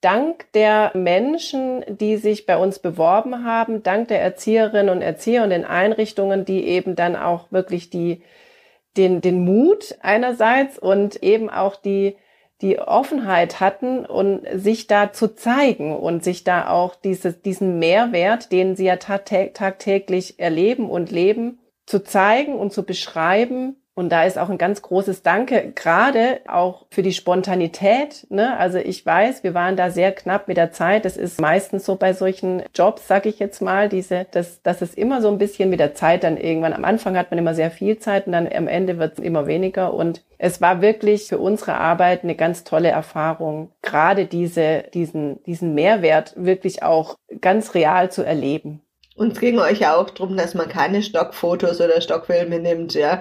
dank 0.00 0.50
der 0.52 0.92
Menschen, 0.94 1.84
die 1.88 2.16
sich 2.16 2.46
bei 2.46 2.56
uns 2.56 2.78
beworben 2.78 3.44
haben, 3.44 3.82
dank 3.82 4.08
der 4.08 4.22
Erzieherinnen 4.22 4.88
und 4.88 5.02
Erzieher 5.02 5.42
und 5.42 5.50
den 5.50 5.64
Einrichtungen, 5.64 6.44
die 6.44 6.66
eben 6.66 6.96
dann 6.96 7.16
auch 7.16 7.52
wirklich 7.52 7.90
die, 7.90 8.22
den, 8.96 9.20
den 9.20 9.44
Mut 9.44 9.96
einerseits 10.00 10.78
und 10.78 11.22
eben 11.22 11.50
auch 11.50 11.76
die, 11.76 12.16
die 12.62 12.78
Offenheit 12.78 13.60
hatten 13.60 14.04
und 14.04 14.46
sich 14.54 14.86
da 14.86 15.12
zu 15.12 15.34
zeigen 15.34 15.96
und 15.96 16.24
sich 16.24 16.44
da 16.44 16.68
auch 16.68 16.94
diese, 16.94 17.32
diesen 17.32 17.78
Mehrwert, 17.78 18.52
den 18.52 18.76
sie 18.76 18.86
ja 18.86 18.96
tagtäglich 18.96 20.38
erleben 20.38 20.90
und 20.90 21.10
leben, 21.10 21.58
zu 21.86 22.04
zeigen 22.04 22.54
und 22.54 22.72
zu 22.72 22.84
beschreiben 22.84 23.79
und 24.00 24.08
da 24.08 24.24
ist 24.24 24.38
auch 24.38 24.48
ein 24.48 24.56
ganz 24.56 24.80
großes 24.80 25.22
Danke, 25.22 25.72
gerade 25.74 26.40
auch 26.48 26.86
für 26.90 27.02
die 27.02 27.12
Spontanität. 27.12 28.26
Ne? 28.30 28.56
Also 28.56 28.78
ich 28.78 29.04
weiß, 29.04 29.44
wir 29.44 29.52
waren 29.52 29.76
da 29.76 29.90
sehr 29.90 30.10
knapp 30.12 30.48
mit 30.48 30.56
der 30.56 30.72
Zeit. 30.72 31.04
Das 31.04 31.18
ist 31.18 31.38
meistens 31.38 31.84
so 31.84 31.96
bei 31.96 32.14
solchen 32.14 32.62
Jobs, 32.74 33.06
sag 33.06 33.26
ich 33.26 33.38
jetzt 33.38 33.60
mal, 33.60 33.90
diese, 33.90 34.26
dass, 34.30 34.62
dass 34.62 34.80
es 34.80 34.94
immer 34.94 35.20
so 35.20 35.28
ein 35.28 35.36
bisschen 35.36 35.68
mit 35.68 35.80
der 35.80 35.94
Zeit 35.94 36.24
dann 36.24 36.38
irgendwann. 36.38 36.72
Am 36.72 36.86
Anfang 36.86 37.14
hat 37.14 37.30
man 37.30 37.36
immer 37.36 37.54
sehr 37.54 37.70
viel 37.70 37.98
Zeit 37.98 38.26
und 38.26 38.32
dann 38.32 38.50
am 38.50 38.68
Ende 38.68 38.98
wird 38.98 39.18
es 39.18 39.22
immer 39.22 39.46
weniger. 39.46 39.92
Und 39.92 40.24
es 40.38 40.62
war 40.62 40.80
wirklich 40.80 41.28
für 41.28 41.36
unsere 41.36 41.74
Arbeit 41.74 42.24
eine 42.24 42.36
ganz 42.36 42.64
tolle 42.64 42.88
Erfahrung, 42.88 43.70
gerade 43.82 44.24
diese, 44.24 44.84
diesen, 44.94 45.42
diesen 45.42 45.74
Mehrwert 45.74 46.32
wirklich 46.38 46.82
auch 46.82 47.16
ganz 47.42 47.74
real 47.74 48.10
zu 48.10 48.22
erleben. 48.22 48.80
Uns 49.14 49.38
ging 49.38 49.58
euch 49.58 49.80
ja 49.80 49.94
auch 49.94 50.08
darum, 50.08 50.38
dass 50.38 50.54
man 50.54 50.70
keine 50.70 51.02
Stockfotos 51.02 51.82
oder 51.82 52.00
Stockfilme 52.00 52.60
nimmt, 52.60 52.94
ja 52.94 53.20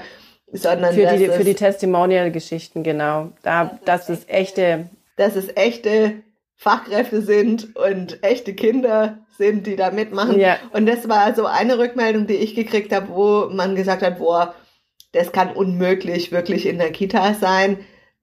sondern 0.51 0.93
für 0.93 1.05
die, 1.05 1.27
für 1.27 1.43
die 1.43 1.53
Testimonial-Geschichten, 1.53 2.83
genau. 2.83 3.31
Da, 3.43 3.79
dass 3.85 4.09
es 4.09 4.27
echte, 4.27 4.89
dass 5.15 5.35
es 5.35 5.55
echte 5.55 6.23
Fachkräfte 6.55 7.21
sind 7.21 7.75
und 7.75 8.23
echte 8.23 8.53
Kinder 8.53 9.19
sind, 9.37 9.65
die 9.65 9.75
da 9.75 9.91
mitmachen. 9.91 10.39
Ja. 10.39 10.57
Und 10.73 10.85
das 10.85 11.07
war 11.07 11.33
so 11.33 11.45
eine 11.45 11.77
Rückmeldung, 11.77 12.27
die 12.27 12.35
ich 12.35 12.55
gekriegt 12.55 12.93
habe, 12.93 13.09
wo 13.09 13.49
man 13.49 13.75
gesagt 13.75 14.03
hat, 14.03 14.19
boah, 14.19 14.53
das 15.13 15.31
kann 15.31 15.53
unmöglich 15.53 16.31
wirklich 16.31 16.65
in 16.65 16.77
der 16.77 16.91
Kita 16.91 17.33
sein, 17.33 17.79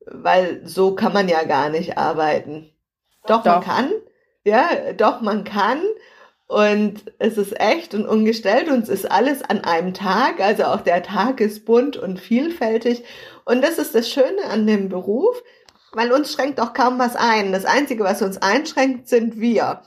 weil 0.07 0.61
so 0.65 0.95
kann 0.95 1.13
man 1.13 1.29
ja 1.29 1.45
gar 1.45 1.71
nicht 1.71 1.99
arbeiten. 1.99 2.71
Doch, 3.27 3.43
doch. 3.43 3.57
man 3.57 3.61
kann. 3.63 3.91
Ja, 4.45 4.69
doch, 4.97 5.21
man 5.23 5.45
kann. 5.45 5.81
Und 6.49 7.13
es 7.19 7.39
ist 7.39 7.59
echt 7.61 7.93
und 7.95 8.07
ungestellt 8.07 8.69
und 8.69 8.85
es 8.85 8.89
ist 8.89 9.11
alles 9.11 9.43
an 9.43 9.65
einem 9.65 9.95
Tag. 9.95 10.41
Also 10.41 10.65
auch 10.65 10.81
der 10.81 11.03
Tag 11.03 11.41
ist 11.41 11.65
bunt 11.65 11.97
und 11.97 12.21
vielfältig. 12.21 13.03
Und 13.45 13.63
das 13.63 13.79
ist 13.79 13.95
das 13.95 14.09
Schöne 14.09 14.45
an 14.49 14.67
dem 14.67 14.89
Beruf, 14.89 15.43
weil 15.93 16.13
uns 16.13 16.33
schränkt 16.33 16.61
auch 16.61 16.73
kaum 16.73 16.99
was 16.99 17.17
ein. 17.17 17.53
Das 17.53 17.65
Einzige, 17.65 18.05
was 18.05 18.23
uns 18.23 18.39
einschränkt, 18.39 19.09
sind 19.09 19.41
wir. 19.41 19.83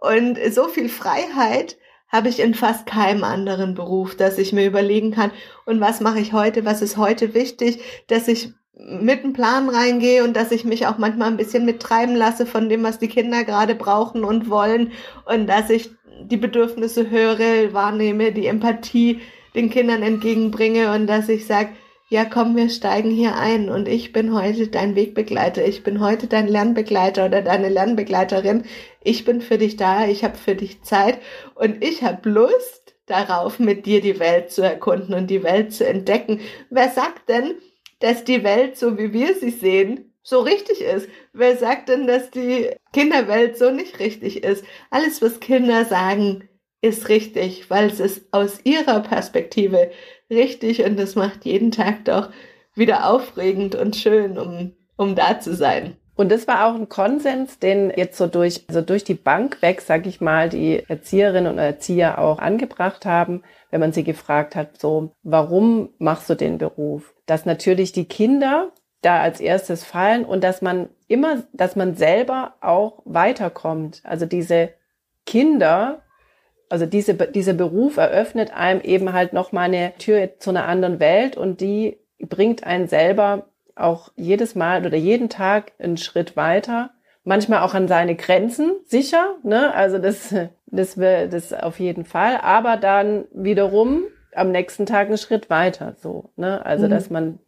Und 0.00 0.38
so 0.52 0.68
viel 0.68 0.88
Freiheit 0.88 1.78
habe 2.08 2.28
ich 2.28 2.40
in 2.40 2.54
fast 2.54 2.84
keinem 2.84 3.24
anderen 3.24 3.74
Beruf, 3.74 4.14
dass 4.16 4.36
ich 4.36 4.52
mir 4.52 4.66
überlegen 4.66 5.12
kann, 5.12 5.30
und 5.64 5.80
was 5.80 6.00
mache 6.00 6.20
ich 6.20 6.34
heute, 6.34 6.66
was 6.66 6.82
ist 6.82 6.98
heute 6.98 7.32
wichtig, 7.32 7.80
dass 8.08 8.28
ich 8.28 8.52
mit 8.74 9.22
einem 9.22 9.32
Plan 9.32 9.68
reingehe 9.68 10.24
und 10.24 10.34
dass 10.34 10.50
ich 10.50 10.64
mich 10.64 10.86
auch 10.86 10.98
manchmal 10.98 11.28
ein 11.28 11.36
bisschen 11.36 11.64
mittreiben 11.64 12.16
lasse 12.16 12.46
von 12.46 12.68
dem, 12.68 12.82
was 12.82 12.98
die 12.98 13.08
Kinder 13.08 13.44
gerade 13.44 13.74
brauchen 13.74 14.24
und 14.24 14.50
wollen 14.50 14.92
und 15.24 15.46
dass 15.46 15.70
ich 15.70 15.90
die 16.20 16.36
Bedürfnisse 16.36 17.10
höre, 17.10 17.72
wahrnehme, 17.72 18.32
die 18.32 18.46
Empathie 18.46 19.20
den 19.54 19.70
Kindern 19.70 20.02
entgegenbringe 20.02 20.92
und 20.94 21.06
dass 21.06 21.28
ich 21.28 21.46
sage, 21.46 21.70
ja 22.08 22.24
komm, 22.26 22.56
wir 22.56 22.68
steigen 22.68 23.10
hier 23.10 23.36
ein 23.36 23.70
und 23.70 23.88
ich 23.88 24.12
bin 24.12 24.34
heute 24.34 24.68
dein 24.68 24.94
Wegbegleiter, 24.96 25.64
ich 25.64 25.82
bin 25.82 26.00
heute 26.00 26.26
dein 26.26 26.46
Lernbegleiter 26.46 27.26
oder 27.26 27.40
deine 27.40 27.70
Lernbegleiterin, 27.70 28.64
ich 29.02 29.24
bin 29.24 29.40
für 29.40 29.56
dich 29.56 29.76
da, 29.76 30.06
ich 30.06 30.22
habe 30.22 30.36
für 30.36 30.54
dich 30.54 30.82
Zeit 30.82 31.18
und 31.54 31.82
ich 31.82 32.02
habe 32.02 32.28
Lust 32.28 32.94
darauf, 33.06 33.58
mit 33.58 33.86
dir 33.86 34.00
die 34.00 34.18
Welt 34.18 34.50
zu 34.50 34.62
erkunden 34.62 35.14
und 35.14 35.28
die 35.28 35.42
Welt 35.42 35.72
zu 35.72 35.86
entdecken. 35.86 36.40
Wer 36.70 36.90
sagt 36.90 37.28
denn, 37.28 37.54
dass 38.00 38.24
die 38.24 38.44
Welt, 38.44 38.76
so 38.76 38.98
wie 38.98 39.12
wir 39.12 39.34
sie 39.34 39.50
sehen, 39.50 40.11
so 40.22 40.40
richtig 40.40 40.80
ist. 40.80 41.08
Wer 41.32 41.56
sagt 41.56 41.88
denn, 41.88 42.06
dass 42.06 42.30
die 42.30 42.70
Kinderwelt 42.92 43.58
so 43.58 43.70
nicht 43.70 43.98
richtig 43.98 44.44
ist? 44.44 44.64
Alles, 44.90 45.22
was 45.22 45.40
Kinder 45.40 45.84
sagen, 45.84 46.48
ist 46.80 47.08
richtig, 47.08 47.70
weil 47.70 47.86
es 47.86 48.00
ist 48.00 48.26
aus 48.32 48.60
ihrer 48.64 49.00
Perspektive 49.00 49.90
richtig 50.30 50.84
und 50.84 50.98
das 50.98 51.14
macht 51.14 51.44
jeden 51.44 51.70
Tag 51.70 52.04
doch 52.04 52.30
wieder 52.74 53.08
aufregend 53.08 53.74
und 53.74 53.96
schön, 53.96 54.38
um, 54.38 54.72
um 54.96 55.14
da 55.14 55.38
zu 55.38 55.54
sein. 55.54 55.96
Und 56.14 56.30
das 56.30 56.46
war 56.46 56.66
auch 56.66 56.74
ein 56.74 56.88
Konsens, 56.88 57.58
den 57.58 57.92
jetzt 57.96 58.18
so 58.18 58.26
durch, 58.26 58.64
also 58.68 58.82
durch 58.82 59.02
die 59.02 59.14
Bank 59.14 59.62
weg, 59.62 59.80
sag 59.80 60.06
ich 60.06 60.20
mal, 60.20 60.48
die 60.48 60.82
Erzieherinnen 60.86 61.50
und 61.50 61.58
Erzieher 61.58 62.18
auch 62.18 62.38
angebracht 62.38 63.06
haben, 63.06 63.42
wenn 63.70 63.80
man 63.80 63.92
sie 63.92 64.04
gefragt 64.04 64.54
hat, 64.54 64.78
so, 64.78 65.12
warum 65.22 65.90
machst 65.98 66.28
du 66.28 66.34
den 66.34 66.58
Beruf? 66.58 67.14
Dass 67.24 67.46
natürlich 67.46 67.92
die 67.92 68.04
Kinder 68.04 68.72
da 69.02 69.20
als 69.20 69.40
erstes 69.40 69.84
fallen 69.84 70.24
und 70.24 70.42
dass 70.42 70.62
man 70.62 70.88
immer, 71.08 71.42
dass 71.52 71.76
man 71.76 71.94
selber 71.94 72.54
auch 72.60 73.02
weiterkommt. 73.04 74.00
Also 74.04 74.26
diese 74.26 74.70
Kinder, 75.26 76.02
also 76.68 76.86
diese, 76.86 77.14
dieser 77.14 77.52
Beruf 77.52 77.96
eröffnet 77.98 78.54
einem 78.54 78.80
eben 78.80 79.12
halt 79.12 79.32
nochmal 79.32 79.66
eine 79.66 79.92
Tür 79.98 80.38
zu 80.38 80.50
einer 80.50 80.66
anderen 80.66 81.00
Welt 81.00 81.36
und 81.36 81.60
die 81.60 81.98
bringt 82.20 82.64
einen 82.64 82.86
selber 82.86 83.48
auch 83.74 84.12
jedes 84.16 84.54
Mal 84.54 84.86
oder 84.86 84.96
jeden 84.96 85.28
Tag 85.28 85.72
einen 85.78 85.96
Schritt 85.96 86.36
weiter. 86.36 86.90
Manchmal 87.24 87.60
auch 87.60 87.74
an 87.74 87.88
seine 87.88 88.16
Grenzen, 88.16 88.72
sicher, 88.84 89.36
ne? 89.42 89.72
Also 89.74 89.98
das, 89.98 90.34
das 90.66 90.94
das 90.96 91.52
auf 91.52 91.78
jeden 91.78 92.04
Fall. 92.04 92.38
Aber 92.42 92.76
dann 92.76 93.26
wiederum 93.32 94.04
am 94.34 94.50
nächsten 94.50 94.86
Tag 94.86 95.08
einen 95.08 95.18
Schritt 95.18 95.50
weiter, 95.50 95.94
so, 96.00 96.30
ne? 96.36 96.64
Also, 96.64 96.86
mhm. 96.86 96.90
dass 96.90 97.10
man 97.10 97.38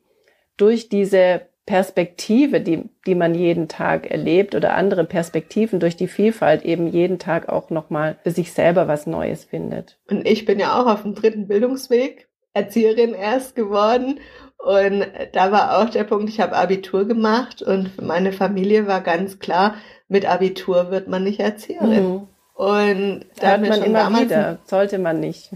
durch 0.56 0.88
diese 0.88 1.42
Perspektive, 1.66 2.60
die, 2.60 2.90
die 3.06 3.14
man 3.14 3.34
jeden 3.34 3.68
Tag 3.68 4.10
erlebt 4.10 4.54
oder 4.54 4.74
andere 4.74 5.04
Perspektiven 5.04 5.80
durch 5.80 5.96
die 5.96 6.08
Vielfalt 6.08 6.62
eben 6.62 6.86
jeden 6.86 7.18
Tag 7.18 7.48
auch 7.48 7.70
nochmal 7.70 8.18
für 8.22 8.30
sich 8.30 8.52
selber 8.52 8.86
was 8.86 9.06
Neues 9.06 9.44
findet. 9.44 9.98
Und 10.10 10.28
ich 10.28 10.44
bin 10.44 10.58
ja 10.58 10.78
auch 10.78 10.86
auf 10.86 11.02
dem 11.02 11.14
dritten 11.14 11.48
Bildungsweg, 11.48 12.28
Erzieherin 12.52 13.14
erst 13.14 13.56
geworden 13.56 14.20
und 14.64 15.06
da 15.32 15.52
war 15.52 15.78
auch 15.78 15.90
der 15.90 16.04
Punkt, 16.04 16.30
ich 16.30 16.40
habe 16.40 16.56
Abitur 16.56 17.06
gemacht 17.06 17.60
und 17.60 17.88
für 17.88 18.02
meine 18.02 18.32
Familie 18.32 18.86
war 18.86 19.02
ganz 19.02 19.38
klar, 19.38 19.74
mit 20.08 20.26
Abitur 20.26 20.90
wird 20.90 21.06
man 21.06 21.24
nicht 21.24 21.40
Erzieherin. 21.40 22.08
Mhm. 22.08 22.28
Und 22.54 23.26
da 23.40 23.50
hat 23.52 23.60
man 23.60 23.82
immer 23.82 24.08
wieder, 24.18 24.58
sollte 24.64 24.98
man 24.98 25.20
nicht. 25.20 25.50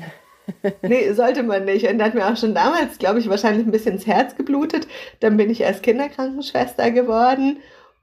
nee, 0.83 1.13
sollte 1.13 1.43
man 1.43 1.65
nicht. 1.65 1.87
Und 1.89 1.99
da 1.99 2.07
hat 2.07 2.15
mir 2.15 2.27
auch 2.27 2.37
schon 2.37 2.55
damals, 2.55 2.99
glaube 2.99 3.19
ich, 3.19 3.29
wahrscheinlich 3.29 3.67
ein 3.67 3.73
bisschen 3.73 3.95
ins 3.95 4.07
Herz 4.07 4.37
geblutet. 4.37 4.87
Dann 5.21 5.37
bin 5.37 5.51
ich 5.51 5.61
erst 5.61 5.83
Kinderkrankenschwester 5.83 6.91
geworden 6.91 7.59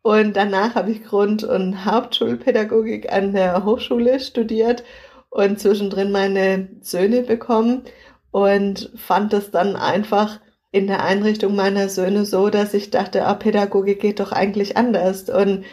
und 0.06 0.36
danach 0.36 0.76
habe 0.76 0.92
ich 0.92 1.04
Grund- 1.04 1.44
und 1.44 1.84
Hauptschulpädagogik 1.84 3.12
an 3.12 3.34
der 3.34 3.66
Hochschule 3.66 4.20
studiert 4.20 4.84
und 5.30 5.60
zwischendrin 5.60 6.12
meine 6.12 6.68
Söhne 6.82 7.24
bekommen 7.24 7.82
und 8.30 8.92
fand 8.96 9.34
es 9.34 9.50
dann 9.50 9.76
einfach 9.76 10.40
in 10.72 10.88
der 10.88 11.04
Einrichtung 11.04 11.56
meiner 11.56 11.90
Söhne 11.90 12.26
so, 12.26 12.50
dass 12.50 12.74
ich 12.74 12.92
dachte, 12.92 13.26
ah, 13.26 13.34
Pädagogik 13.34 14.00
geht 14.00 14.20
doch 14.20 14.32
eigentlich 14.32 14.78
anders. 14.78 15.30
Und 15.30 15.64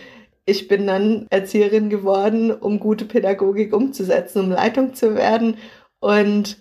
ich 0.46 0.66
bin 0.66 0.86
dann 0.86 1.26
Erzieherin 1.28 1.90
geworden, 1.90 2.52
um 2.52 2.80
gute 2.80 3.04
Pädagogik 3.04 3.74
umzusetzen, 3.74 4.44
um 4.44 4.50
Leitung 4.50 4.94
zu 4.94 5.14
werden 5.14 5.56
und 6.02 6.58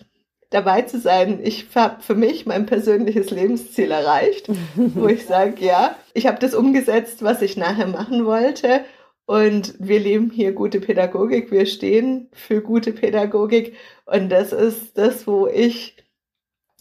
dabei 0.52 0.84
zu 0.84 1.00
sein. 1.00 1.40
Ich 1.44 1.66
habe 1.76 2.02
für 2.02 2.14
mich 2.14 2.46
mein 2.46 2.68
persönliches 2.68 3.32
Lebensziel 3.32 3.90
erreicht, 3.90 4.50
wo 4.76 5.08
ich 5.08 5.26
sage, 5.26 5.66
ja, 5.66 5.96
ich 6.14 6.28
habe 6.28 6.40
das 6.40 6.54
umgesetzt, 6.54 7.24
was 7.24 7.42
ich 7.42 7.58
nachher 7.58 7.88
machen 7.88 8.26
wollte. 8.26 8.86
Und 9.26 9.74
wir 9.80 10.00
leben 10.00 10.30
hier 10.30 10.52
gute 10.52 10.80
Pädagogik, 10.80 11.52
wir 11.52 11.66
stehen 11.66 12.30
für 12.34 12.62
gute 12.62 12.92
Pädagogik. 12.92 13.76
Und 14.06 14.30
das 14.30 14.52
ist 14.54 14.98
das, 14.98 15.26
wo 15.26 15.48
ich 15.48 15.96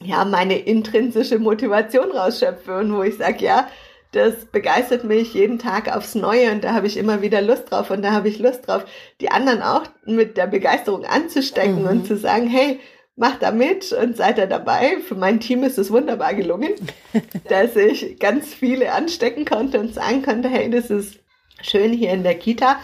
ja, 0.03 0.25
meine 0.25 0.59
intrinsische 0.59 1.39
Motivation 1.39 2.11
rausschöpfe 2.11 2.79
und 2.79 2.95
wo 2.95 3.03
ich 3.03 3.17
sage, 3.17 3.45
ja, 3.45 3.69
das 4.13 4.47
begeistert 4.47 5.05
mich 5.05 5.35
jeden 5.35 5.59
Tag 5.59 5.95
aufs 5.95 6.15
Neue 6.15 6.51
und 6.51 6.65
da 6.65 6.75
habe 6.75 6.87
ich 6.87 6.97
immer 6.97 7.23
wieder 7.23 7.41
Lust 7.41 7.71
drauf 7.71 7.91
und 7.91 8.03
da 8.03 8.13
habe 8.13 8.29
ich 8.29 8.39
Lust 8.39 8.67
drauf, 8.67 8.85
die 9.21 9.31
anderen 9.31 9.63
auch 9.63 9.85
mit 10.05 10.37
der 10.37 10.47
Begeisterung 10.47 11.05
anzustecken 11.05 11.83
mhm. 11.83 11.89
und 11.89 12.07
zu 12.07 12.17
sagen, 12.17 12.49
hey, 12.49 12.81
macht 13.17 13.43
da 13.43 13.53
mit 13.53 13.93
und 13.93 14.17
seid 14.17 14.39
da 14.39 14.47
dabei. 14.47 14.99
Für 15.07 15.15
mein 15.15 15.41
Team 15.41 15.63
ist 15.63 15.79
es 15.79 15.93
wunderbar 15.93 16.35
gelungen, 16.35 16.73
dass 17.49 17.77
ich 17.77 18.19
ganz 18.19 18.53
viele 18.53 18.93
anstecken 18.93 19.45
konnte 19.45 19.79
und 19.79 19.95
sagen 19.95 20.23
konnte, 20.23 20.49
hey, 20.49 20.71
das 20.71 20.91
ist 20.91 21.21
schön 21.63 21.93
hier 21.93 22.11
in 22.11 22.23
der 22.23 22.35
Kita. 22.35 22.81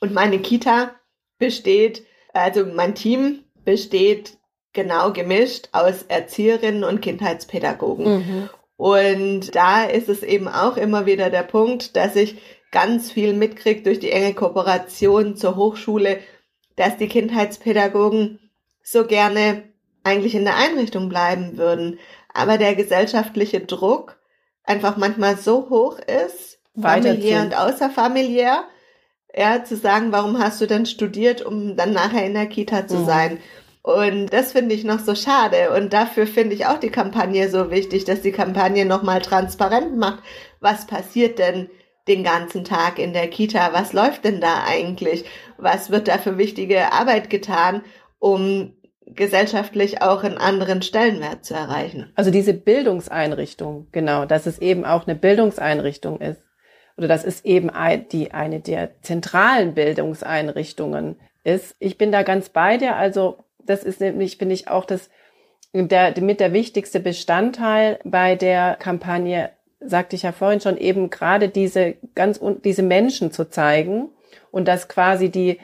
Und 0.00 0.12
meine 0.12 0.38
Kita 0.38 0.94
besteht, 1.38 2.04
also 2.32 2.64
mein 2.66 2.94
Team 2.94 3.44
besteht 3.64 4.38
genau 4.72 5.12
gemischt 5.12 5.68
aus 5.72 6.04
Erzieherinnen 6.04 6.84
und 6.84 7.00
Kindheitspädagogen. 7.00 8.18
Mhm. 8.18 8.48
Und 8.80 9.54
da 9.54 9.84
ist 9.84 10.08
es 10.08 10.22
eben 10.22 10.48
auch 10.48 10.78
immer 10.78 11.04
wieder 11.04 11.28
der 11.28 11.42
Punkt, 11.42 11.96
dass 11.96 12.16
ich 12.16 12.40
ganz 12.70 13.12
viel 13.12 13.34
mitkriege 13.34 13.82
durch 13.82 13.98
die 13.98 14.10
enge 14.10 14.32
Kooperation 14.32 15.36
zur 15.36 15.56
Hochschule, 15.56 16.20
dass 16.76 16.96
die 16.96 17.08
Kindheitspädagogen 17.08 18.38
so 18.82 19.04
gerne 19.04 19.64
eigentlich 20.02 20.34
in 20.34 20.46
der 20.46 20.56
Einrichtung 20.56 21.10
bleiben 21.10 21.58
würden. 21.58 21.98
Aber 22.32 22.56
der 22.56 22.74
gesellschaftliche 22.74 23.60
Druck 23.60 24.18
einfach 24.64 24.96
manchmal 24.96 25.36
so 25.36 25.68
hoch 25.68 25.98
ist, 25.98 26.58
familiär 26.80 27.42
und 27.42 27.54
außerfamiliär, 27.54 28.64
ja, 29.34 29.62
zu 29.62 29.76
sagen, 29.76 30.10
warum 30.10 30.38
hast 30.38 30.58
du 30.58 30.66
denn 30.66 30.86
studiert, 30.86 31.42
um 31.42 31.76
dann 31.76 31.92
nachher 31.92 32.24
in 32.24 32.32
der 32.32 32.46
Kita 32.46 32.86
zu 32.86 33.00
mhm. 33.00 33.04
sein? 33.04 33.38
Und 33.82 34.32
das 34.32 34.52
finde 34.52 34.74
ich 34.74 34.84
noch 34.84 34.98
so 34.98 35.14
schade. 35.14 35.70
Und 35.74 35.92
dafür 35.92 36.26
finde 36.26 36.54
ich 36.54 36.66
auch 36.66 36.78
die 36.78 36.90
Kampagne 36.90 37.48
so 37.48 37.70
wichtig, 37.70 38.04
dass 38.04 38.20
die 38.20 38.32
Kampagne 38.32 38.84
nochmal 38.84 39.22
transparent 39.22 39.96
macht. 39.96 40.22
Was 40.60 40.86
passiert 40.86 41.38
denn 41.38 41.70
den 42.06 42.22
ganzen 42.22 42.64
Tag 42.64 42.98
in 42.98 43.12
der 43.12 43.28
Kita? 43.28 43.72
Was 43.72 43.92
läuft 43.92 44.24
denn 44.24 44.40
da 44.40 44.64
eigentlich? 44.66 45.24
Was 45.56 45.90
wird 45.90 46.08
da 46.08 46.18
für 46.18 46.36
wichtige 46.36 46.92
Arbeit 46.92 47.30
getan, 47.30 47.82
um 48.18 48.74
gesellschaftlich 49.06 50.02
auch 50.02 50.24
einen 50.24 50.38
anderen 50.38 50.82
Stellenwert 50.82 51.44
zu 51.44 51.54
erreichen? 51.54 52.12
Also 52.16 52.30
diese 52.30 52.52
Bildungseinrichtung, 52.52 53.88
genau, 53.92 54.26
dass 54.26 54.46
es 54.46 54.58
eben 54.58 54.84
auch 54.84 55.06
eine 55.06 55.16
Bildungseinrichtung 55.16 56.20
ist. 56.20 56.42
Oder 56.98 57.08
dass 57.08 57.24
es 57.24 57.44
eben 57.46 57.70
die, 58.12 58.32
eine 58.32 58.60
der 58.60 59.00
zentralen 59.00 59.72
Bildungseinrichtungen 59.72 61.18
ist. 61.44 61.74
Ich 61.78 61.96
bin 61.96 62.12
da 62.12 62.22
ganz 62.22 62.50
bei 62.50 62.76
dir. 62.76 62.96
Also 62.96 63.38
das 63.70 63.84
ist 63.84 64.00
nämlich, 64.00 64.36
finde 64.36 64.54
ich, 64.54 64.68
auch 64.68 64.84
das, 64.84 65.10
der, 65.72 66.20
mit 66.20 66.40
der 66.40 66.52
wichtigste 66.52 67.00
Bestandteil 67.00 67.98
bei 68.04 68.34
der 68.34 68.76
Kampagne, 68.76 69.50
sagte 69.80 70.16
ich 70.16 70.22
ja 70.22 70.32
vorhin 70.32 70.60
schon, 70.60 70.76
eben 70.76 71.08
gerade 71.08 71.48
diese 71.48 71.94
ganz, 72.14 72.40
diese 72.64 72.82
Menschen 72.82 73.32
zu 73.32 73.48
zeigen 73.48 74.10
und 74.50 74.68
dass 74.68 74.88
quasi 74.88 75.30
die, 75.30 75.58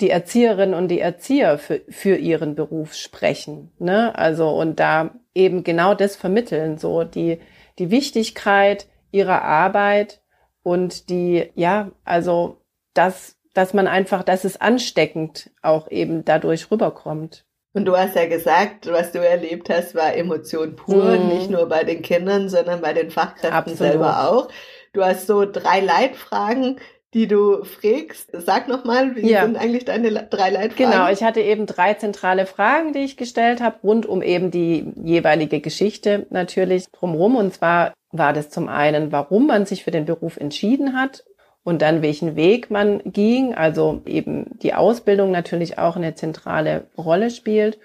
die 0.00 0.10
Erzieherinnen 0.10 0.74
und 0.74 0.88
die 0.88 1.00
Erzieher 1.00 1.58
für, 1.58 1.80
für 1.88 2.16
ihren 2.16 2.54
Beruf 2.54 2.94
sprechen, 2.94 3.72
ne? 3.78 4.16
Also, 4.18 4.50
und 4.50 4.80
da 4.80 5.14
eben 5.34 5.64
genau 5.64 5.94
das 5.94 6.16
vermitteln, 6.16 6.76
so 6.76 7.04
die, 7.04 7.38
die 7.78 7.90
Wichtigkeit 7.90 8.88
ihrer 9.12 9.42
Arbeit 9.42 10.20
und 10.62 11.08
die, 11.08 11.50
ja, 11.54 11.92
also, 12.04 12.58
das, 12.94 13.38
dass 13.54 13.74
man 13.74 13.86
einfach, 13.86 14.22
dass 14.22 14.44
es 14.44 14.60
ansteckend 14.60 15.50
auch 15.62 15.90
eben 15.90 16.24
dadurch 16.24 16.70
rüberkommt. 16.70 17.44
Und 17.74 17.86
du 17.86 17.96
hast 17.96 18.16
ja 18.16 18.26
gesagt, 18.26 18.86
was 18.90 19.12
du 19.12 19.18
erlebt 19.18 19.70
hast, 19.70 19.94
war 19.94 20.14
Emotion 20.14 20.76
pur, 20.76 21.16
mhm. 21.16 21.28
nicht 21.28 21.50
nur 21.50 21.66
bei 21.66 21.84
den 21.84 22.02
Kindern, 22.02 22.48
sondern 22.48 22.80
bei 22.82 22.92
den 22.92 23.10
Fachkräften 23.10 23.52
Absolut. 23.52 23.78
selber 23.78 24.28
auch. 24.28 24.48
Du 24.92 25.02
hast 25.02 25.26
so 25.26 25.46
drei 25.50 25.80
Leitfragen, 25.80 26.78
die 27.14 27.26
du 27.26 27.64
fragst. 27.64 28.30
Sag 28.32 28.68
nochmal, 28.68 29.16
wie 29.16 29.30
ja. 29.30 29.42
sind 29.42 29.56
eigentlich 29.56 29.86
deine 29.86 30.10
drei 30.10 30.50
Leitfragen? 30.50 30.90
Genau, 30.90 31.10
ich 31.10 31.22
hatte 31.22 31.40
eben 31.40 31.66
drei 31.66 31.94
zentrale 31.94 32.44
Fragen, 32.44 32.92
die 32.92 33.00
ich 33.00 33.16
gestellt 33.16 33.62
habe, 33.62 33.76
rund 33.82 34.04
um 34.04 34.22
eben 34.22 34.50
die 34.50 34.92
jeweilige 35.02 35.60
Geschichte 35.60 36.26
natürlich 36.28 36.90
drumherum. 36.90 37.36
Und 37.36 37.54
zwar 37.54 37.94
war 38.10 38.34
das 38.34 38.50
zum 38.50 38.68
einen, 38.68 39.12
warum 39.12 39.46
man 39.46 39.64
sich 39.64 39.84
für 39.84 39.90
den 39.90 40.04
Beruf 40.04 40.36
entschieden 40.36 40.98
hat 40.98 41.24
und 41.64 41.82
dann 41.82 42.02
welchen 42.02 42.36
Weg 42.36 42.70
man 42.70 43.00
ging, 43.04 43.54
also 43.54 44.02
eben 44.06 44.58
die 44.62 44.74
Ausbildung 44.74 45.30
natürlich 45.30 45.78
auch 45.78 45.96
eine 45.96 46.14
zentrale 46.14 46.86
Rolle 46.96 47.30
spielt 47.30 47.78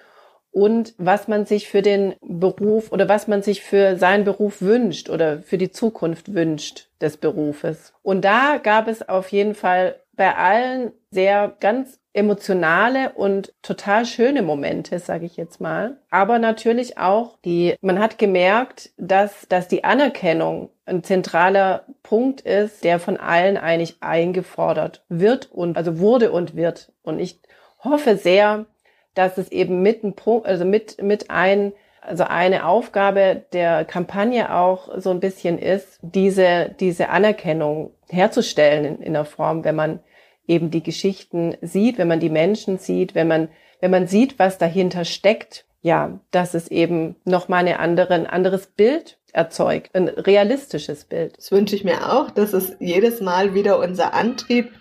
und 0.51 0.95
was 0.97 1.27
man 1.27 1.45
sich 1.45 1.67
für 1.67 1.81
den 1.81 2.15
Beruf 2.21 2.91
oder 2.91 3.07
was 3.07 3.27
man 3.27 3.43
sich 3.43 3.61
für 3.61 3.97
seinen 3.97 4.23
Beruf 4.23 4.61
wünscht 4.61 5.09
oder 5.09 5.39
für 5.39 5.59
die 5.59 5.71
Zukunft 5.71 6.33
wünscht 6.33 6.89
des 6.99 7.17
Berufes. 7.17 7.93
Und 8.01 8.25
da 8.25 8.57
gab 8.57 8.87
es 8.87 9.07
auf 9.07 9.31
jeden 9.31 9.53
Fall 9.53 9.99
bei 10.13 10.35
allen 10.35 10.91
sehr 11.11 11.55
ganz 11.59 11.99
emotionale 12.17 13.11
und 13.13 13.53
total 13.61 14.05
schöne 14.05 14.41
Momente, 14.41 14.97
sage 14.97 15.27
ich 15.27 15.37
jetzt 15.37 15.61
mal. 15.61 15.97
Aber 16.09 16.39
natürlich 16.39 16.97
auch 16.97 17.37
die, 17.45 17.75
man 17.81 17.99
hat 17.99 18.17
gemerkt, 18.17 18.89
dass, 18.97 19.47
dass 19.47 19.67
die 19.67 19.83
Anerkennung 19.83 20.69
ein 20.85 21.03
zentraler 21.03 21.85
Punkt 22.01 22.41
ist, 22.41 22.83
der 22.83 22.99
von 22.99 23.17
allen 23.17 23.55
eigentlich 23.55 23.97
eingefordert 23.99 25.05
wird 25.09 25.51
und 25.51 25.77
also 25.77 25.99
wurde 25.99 26.31
und 26.31 26.55
wird. 26.55 26.91
Und 27.03 27.19
ich 27.19 27.39
hoffe 27.83 28.17
sehr, 28.17 28.65
dass 29.13 29.37
es 29.37 29.51
eben 29.51 29.83
mit 29.83 30.03
ein 30.03 30.15
Punkt, 30.15 30.47
also 30.47 30.65
mit, 30.65 31.01
mit 31.01 31.29
ein, 31.29 31.71
also 32.01 32.23
eine 32.23 32.65
Aufgabe 32.65 33.43
der 33.53 33.85
Kampagne 33.85 34.55
auch 34.55 34.89
so 34.97 35.11
ein 35.11 35.19
bisschen 35.19 35.59
ist, 35.59 35.99
diese, 36.01 36.75
diese 36.79 37.09
Anerkennung 37.09 37.91
herzustellen 38.09 38.85
in, 38.85 39.01
in 39.03 39.13
der 39.13 39.25
Form, 39.25 39.63
wenn 39.63 39.75
man 39.75 39.99
eben 40.47 40.71
die 40.71 40.83
Geschichten 40.83 41.55
sieht, 41.61 41.97
wenn 41.97 42.07
man 42.07 42.19
die 42.19 42.29
Menschen 42.29 42.77
sieht, 42.77 43.15
wenn 43.15 43.27
man, 43.27 43.49
wenn 43.81 43.91
man 43.91 44.07
sieht, 44.07 44.39
was 44.39 44.57
dahinter 44.57 45.05
steckt, 45.05 45.65
ja, 45.81 46.19
dass 46.31 46.53
es 46.53 46.69
eben 46.69 47.15
nochmal 47.23 47.59
eine 47.59 47.79
andere, 47.79 48.13
ein 48.13 48.27
anderes 48.27 48.67
Bild 48.67 49.19
erzeugt, 49.33 49.95
ein 49.95 50.07
realistisches 50.07 51.05
Bild. 51.05 51.37
Das 51.37 51.51
wünsche 51.51 51.75
ich 51.75 51.83
mir 51.83 52.13
auch. 52.13 52.31
Das 52.31 52.53
ist 52.53 52.77
jedes 52.79 53.21
Mal 53.21 53.53
wieder 53.53 53.79
unser 53.79 54.13
Antrieb, 54.13 54.71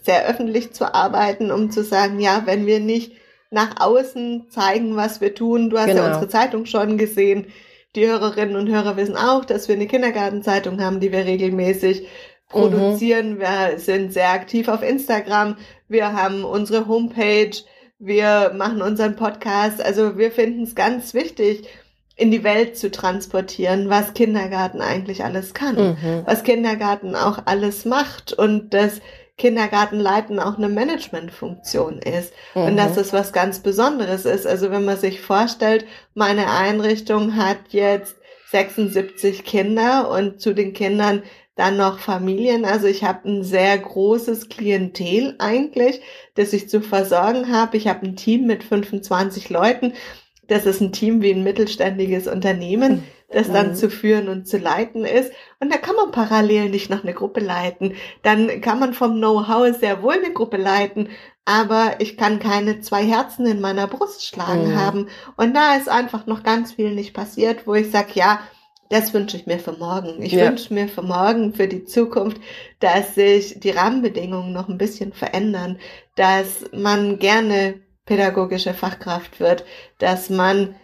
sehr 0.00 0.28
öffentlich 0.28 0.72
zu 0.72 0.94
arbeiten, 0.94 1.50
um 1.50 1.70
zu 1.70 1.82
sagen, 1.82 2.20
ja, 2.20 2.42
wenn 2.44 2.66
wir 2.66 2.80
nicht 2.80 3.12
nach 3.50 3.80
außen 3.80 4.46
zeigen, 4.50 4.96
was 4.96 5.20
wir 5.20 5.34
tun, 5.34 5.70
du 5.70 5.78
hast 5.78 5.88
genau. 5.88 6.02
ja 6.02 6.08
unsere 6.08 6.28
Zeitung 6.28 6.66
schon 6.66 6.98
gesehen, 6.98 7.46
die 7.96 8.06
Hörerinnen 8.06 8.56
und 8.56 8.68
Hörer 8.68 8.96
wissen 8.96 9.16
auch, 9.16 9.44
dass 9.44 9.68
wir 9.68 9.74
eine 9.74 9.86
Kindergartenzeitung 9.86 10.80
haben, 10.82 11.00
die 11.00 11.12
wir 11.12 11.24
regelmäßig 11.24 12.06
produzieren. 12.48 13.34
Mhm. 13.34 13.40
Wir 13.40 13.78
sind 13.78 14.12
sehr 14.12 14.30
aktiv 14.30 14.68
auf 14.68 14.82
Instagram. 14.82 15.56
Wir 15.88 16.12
haben 16.12 16.44
unsere 16.44 16.86
Homepage. 16.86 17.56
Wir 17.98 18.52
machen 18.56 18.82
unseren 18.82 19.16
Podcast. 19.16 19.80
Also 19.80 20.18
wir 20.18 20.30
finden 20.30 20.64
es 20.64 20.74
ganz 20.74 21.14
wichtig, 21.14 21.68
in 22.16 22.30
die 22.30 22.44
Welt 22.44 22.78
zu 22.78 22.90
transportieren, 22.90 23.90
was 23.90 24.14
Kindergarten 24.14 24.80
eigentlich 24.80 25.22
alles 25.22 25.52
kann, 25.52 25.76
mhm. 25.76 26.22
was 26.24 26.44
Kindergarten 26.44 27.14
auch 27.14 27.40
alles 27.44 27.84
macht 27.84 28.32
und 28.32 28.72
dass 28.72 29.00
Kindergartenleiten 29.36 30.40
auch 30.40 30.56
eine 30.56 30.70
Managementfunktion 30.70 31.98
ist 31.98 32.32
mhm. 32.54 32.62
und 32.62 32.76
dass 32.78 32.96
es 32.96 33.12
was 33.12 33.34
ganz 33.34 33.58
Besonderes 33.58 34.24
ist. 34.24 34.46
Also 34.46 34.70
wenn 34.70 34.86
man 34.86 34.96
sich 34.96 35.20
vorstellt, 35.20 35.84
meine 36.14 36.50
Einrichtung 36.50 37.36
hat 37.36 37.58
jetzt 37.68 38.16
76 38.50 39.44
Kinder 39.44 40.10
und 40.10 40.40
zu 40.40 40.54
den 40.54 40.72
Kindern 40.72 41.22
dann 41.56 41.78
noch 41.78 41.98
Familien. 41.98 42.64
Also 42.64 42.86
ich 42.86 43.02
habe 43.02 43.28
ein 43.28 43.42
sehr 43.42 43.76
großes 43.76 44.48
Klientel 44.48 45.34
eigentlich, 45.38 46.00
das 46.34 46.52
ich 46.52 46.68
zu 46.68 46.80
versorgen 46.80 47.50
habe. 47.50 47.76
Ich 47.76 47.88
habe 47.88 48.06
ein 48.06 48.14
Team 48.14 48.46
mit 48.46 48.62
25 48.62 49.48
Leuten. 49.48 49.94
Das 50.48 50.66
ist 50.66 50.80
ein 50.80 50.92
Team 50.92 51.22
wie 51.22 51.32
ein 51.32 51.42
mittelständiges 51.42 52.28
Unternehmen, 52.28 53.02
das 53.30 53.50
dann 53.50 53.70
mhm. 53.70 53.74
zu 53.74 53.90
führen 53.90 54.28
und 54.28 54.46
zu 54.46 54.58
leiten 54.58 55.04
ist. 55.04 55.32
Und 55.58 55.72
da 55.72 55.78
kann 55.78 55.96
man 55.96 56.12
parallel 56.12 56.68
nicht 56.68 56.90
noch 56.90 57.02
eine 57.02 57.14
Gruppe 57.14 57.40
leiten. 57.40 57.94
Dann 58.22 58.60
kann 58.60 58.78
man 58.78 58.94
vom 58.94 59.16
Know-how 59.16 59.76
sehr 59.76 60.02
wohl 60.02 60.12
eine 60.12 60.32
Gruppe 60.32 60.58
leiten, 60.58 61.08
aber 61.46 61.96
ich 62.00 62.16
kann 62.16 62.38
keine 62.38 62.80
zwei 62.80 63.04
Herzen 63.04 63.46
in 63.46 63.60
meiner 63.60 63.86
Brust 63.86 64.24
schlagen 64.24 64.72
mhm. 64.72 64.76
haben. 64.76 65.08
Und 65.36 65.54
da 65.54 65.76
ist 65.76 65.88
einfach 65.88 66.26
noch 66.26 66.42
ganz 66.42 66.74
viel 66.74 66.94
nicht 66.94 67.14
passiert, 67.14 67.66
wo 67.66 67.74
ich 67.74 67.90
sage, 67.90 68.10
ja, 68.14 68.40
das 68.90 69.12
wünsche 69.14 69.36
ich 69.36 69.46
mir 69.46 69.58
für 69.58 69.72
morgen. 69.72 70.22
Ich 70.22 70.32
ja. 70.32 70.46
wünsche 70.46 70.72
mir 70.72 70.88
für 70.88 71.02
morgen, 71.02 71.54
für 71.54 71.68
die 71.68 71.84
Zukunft, 71.84 72.40
dass 72.80 73.14
sich 73.14 73.58
die 73.60 73.70
Rahmenbedingungen 73.70 74.52
noch 74.52 74.68
ein 74.68 74.78
bisschen 74.78 75.12
verändern, 75.12 75.78
dass 76.14 76.64
man 76.72 77.18
gerne 77.18 77.74
pädagogische 78.04 78.74
Fachkraft 78.74 79.40
wird, 79.40 79.64
dass 79.98 80.30
man 80.30 80.76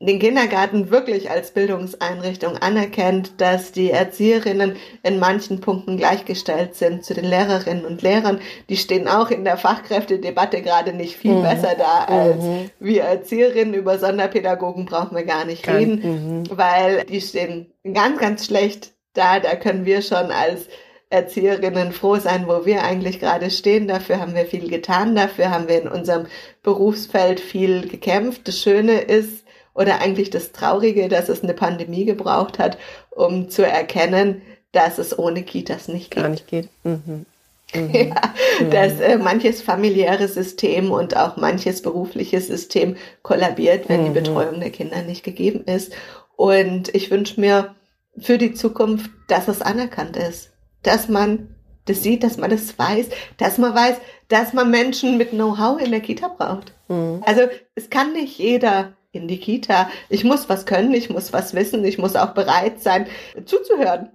den 0.00 0.20
Kindergarten 0.20 0.90
wirklich 0.90 1.28
als 1.28 1.50
Bildungseinrichtung 1.50 2.56
anerkennt, 2.56 3.40
dass 3.40 3.72
die 3.72 3.90
Erzieherinnen 3.90 4.76
in 5.02 5.18
manchen 5.18 5.60
Punkten 5.60 5.96
gleichgestellt 5.96 6.76
sind 6.76 7.04
zu 7.04 7.14
den 7.14 7.24
Lehrerinnen 7.24 7.84
und 7.84 8.02
Lehrern. 8.02 8.40
Die 8.68 8.76
stehen 8.76 9.08
auch 9.08 9.30
in 9.30 9.44
der 9.44 9.56
Fachkräftedebatte 9.56 10.62
gerade 10.62 10.92
nicht 10.92 11.16
viel 11.16 11.34
mhm. 11.34 11.42
besser 11.42 11.74
da 11.76 12.04
als 12.04 12.42
mhm. 12.42 12.70
wir 12.78 13.02
Erzieherinnen. 13.02 13.74
Über 13.74 13.98
Sonderpädagogen 13.98 14.86
brauchen 14.86 15.16
wir 15.16 15.24
gar 15.24 15.44
nicht 15.44 15.68
reden, 15.68 16.42
mhm. 16.42 16.44
weil 16.56 17.04
die 17.04 17.20
stehen 17.20 17.72
ganz, 17.92 18.20
ganz 18.20 18.46
schlecht 18.46 18.92
da. 19.14 19.40
Da 19.40 19.56
können 19.56 19.84
wir 19.84 20.02
schon 20.02 20.30
als 20.30 20.68
Erzieherinnen 21.10 21.90
froh 21.90 22.18
sein, 22.18 22.46
wo 22.46 22.64
wir 22.64 22.84
eigentlich 22.84 23.18
gerade 23.18 23.50
stehen. 23.50 23.88
Dafür 23.88 24.20
haben 24.20 24.36
wir 24.36 24.46
viel 24.46 24.68
getan. 24.68 25.16
Dafür 25.16 25.50
haben 25.50 25.66
wir 25.66 25.82
in 25.82 25.88
unserem 25.88 26.26
Berufsfeld 26.62 27.40
viel 27.40 27.88
gekämpft. 27.88 28.46
Das 28.46 28.60
Schöne 28.60 29.00
ist, 29.00 29.44
oder 29.78 30.00
eigentlich 30.00 30.30
das 30.30 30.50
Traurige, 30.52 31.08
dass 31.08 31.28
es 31.28 31.42
eine 31.42 31.54
Pandemie 31.54 32.04
gebraucht 32.04 32.58
hat, 32.58 32.76
um 33.10 33.48
zu 33.48 33.64
erkennen, 33.64 34.42
dass 34.72 34.98
es 34.98 35.16
ohne 35.16 35.44
Kitas 35.44 35.86
nicht 35.86 36.10
geht. 36.10 36.22
Gar 36.22 36.30
nicht 36.30 36.48
geht. 36.48 36.68
Mhm. 36.82 37.26
Mhm. 37.74 37.90
Ja, 37.94 38.14
dass 38.70 38.98
äh, 38.98 39.18
manches 39.18 39.60
familiäre 39.60 40.26
System 40.26 40.90
und 40.90 41.16
auch 41.16 41.36
manches 41.36 41.82
berufliche 41.82 42.40
System 42.40 42.96
kollabiert, 43.22 43.88
wenn 43.88 44.00
mhm. 44.00 44.04
die 44.06 44.20
Betreuung 44.20 44.60
der 44.60 44.70
Kinder 44.70 45.02
nicht 45.02 45.22
gegeben 45.22 45.64
ist. 45.64 45.92
Und 46.34 46.94
ich 46.94 47.10
wünsche 47.10 47.40
mir 47.40 47.74
für 48.18 48.38
die 48.38 48.54
Zukunft, 48.54 49.10
dass 49.28 49.48
es 49.48 49.60
anerkannt 49.60 50.16
ist, 50.16 50.50
dass 50.82 51.08
man 51.08 51.54
das 51.84 52.02
sieht, 52.02 52.22
dass 52.22 52.36
man 52.36 52.50
das 52.50 52.78
weiß, 52.78 53.08
dass 53.36 53.58
man 53.58 53.74
weiß, 53.74 53.96
dass 54.28 54.52
man 54.54 54.70
Menschen 54.70 55.18
mit 55.18 55.30
Know-how 55.30 55.80
in 55.80 55.90
der 55.90 56.00
Kita 56.00 56.28
braucht. 56.28 56.72
Mhm. 56.88 57.22
Also 57.26 57.42
es 57.74 57.90
kann 57.90 58.12
nicht 58.12 58.38
jeder 58.38 58.94
in 59.12 59.28
die 59.28 59.38
Kita. 59.38 59.90
Ich 60.08 60.24
muss 60.24 60.48
was 60.48 60.66
können, 60.66 60.94
ich 60.94 61.10
muss 61.10 61.32
was 61.32 61.54
wissen, 61.54 61.84
ich 61.84 61.98
muss 61.98 62.16
auch 62.16 62.34
bereit 62.34 62.80
sein, 62.82 63.06
zuzuhören. 63.44 64.10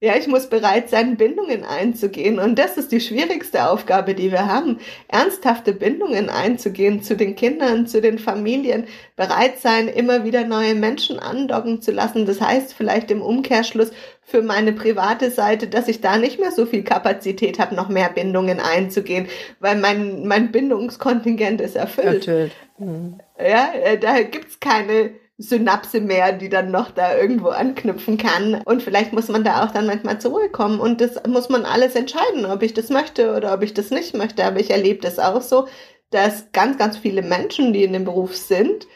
Ja, 0.00 0.14
ich 0.16 0.28
muss 0.28 0.48
bereit 0.48 0.88
sein, 0.90 1.16
Bindungen 1.16 1.64
einzugehen. 1.64 2.38
Und 2.38 2.56
das 2.56 2.76
ist 2.76 2.92
die 2.92 3.00
schwierigste 3.00 3.68
Aufgabe, 3.68 4.14
die 4.14 4.30
wir 4.30 4.46
haben. 4.46 4.78
Ernsthafte 5.08 5.72
Bindungen 5.72 6.30
einzugehen 6.30 7.02
zu 7.02 7.16
den 7.16 7.34
Kindern, 7.34 7.88
zu 7.88 8.00
den 8.00 8.20
Familien. 8.20 8.86
Bereit 9.16 9.58
sein, 9.58 9.88
immer 9.88 10.24
wieder 10.24 10.44
neue 10.44 10.76
Menschen 10.76 11.18
andocken 11.18 11.82
zu 11.82 11.90
lassen. 11.90 12.26
Das 12.26 12.40
heißt 12.40 12.74
vielleicht 12.74 13.10
im 13.10 13.22
Umkehrschluss 13.22 13.90
für 14.22 14.40
meine 14.40 14.72
private 14.72 15.32
Seite, 15.32 15.66
dass 15.66 15.88
ich 15.88 16.00
da 16.00 16.16
nicht 16.16 16.38
mehr 16.38 16.52
so 16.52 16.64
viel 16.64 16.84
Kapazität 16.84 17.58
habe, 17.58 17.74
noch 17.74 17.88
mehr 17.88 18.10
Bindungen 18.10 18.60
einzugehen, 18.60 19.26
weil 19.58 19.78
mein, 19.78 20.28
mein 20.28 20.52
Bindungskontingent 20.52 21.60
ist 21.60 21.74
erfüllt. 21.74 22.28
erfüllt. 22.28 22.52
Mhm. 22.78 23.18
Ja, 23.36 23.72
äh, 23.74 23.98
da 23.98 24.22
gibt's 24.22 24.60
keine 24.60 25.10
Synapse 25.38 26.00
mehr, 26.00 26.32
die 26.32 26.48
dann 26.48 26.72
noch 26.72 26.90
da 26.90 27.16
irgendwo 27.16 27.48
anknüpfen 27.48 28.18
kann. 28.18 28.60
Und 28.64 28.82
vielleicht 28.82 29.12
muss 29.12 29.28
man 29.28 29.44
da 29.44 29.64
auch 29.64 29.70
dann 29.70 29.86
manchmal 29.86 30.20
zur 30.20 30.32
Ruhe 30.32 30.48
kommen. 30.48 30.80
Und 30.80 31.00
das 31.00 31.22
muss 31.28 31.48
man 31.48 31.64
alles 31.64 31.94
entscheiden, 31.94 32.44
ob 32.44 32.62
ich 32.62 32.74
das 32.74 32.90
möchte 32.90 33.36
oder 33.36 33.54
ob 33.54 33.62
ich 33.62 33.72
das 33.72 33.90
nicht 33.90 34.16
möchte. 34.16 34.44
Aber 34.44 34.58
ich 34.58 34.70
erlebe 34.70 35.00
das 35.00 35.20
auch 35.20 35.40
so, 35.40 35.68
dass 36.10 36.50
ganz, 36.50 36.76
ganz 36.76 36.96
viele 36.96 37.22
Menschen, 37.22 37.72
die 37.72 37.84
in 37.84 37.92
dem 37.92 38.04
Beruf 38.04 38.36
sind, 38.36 38.88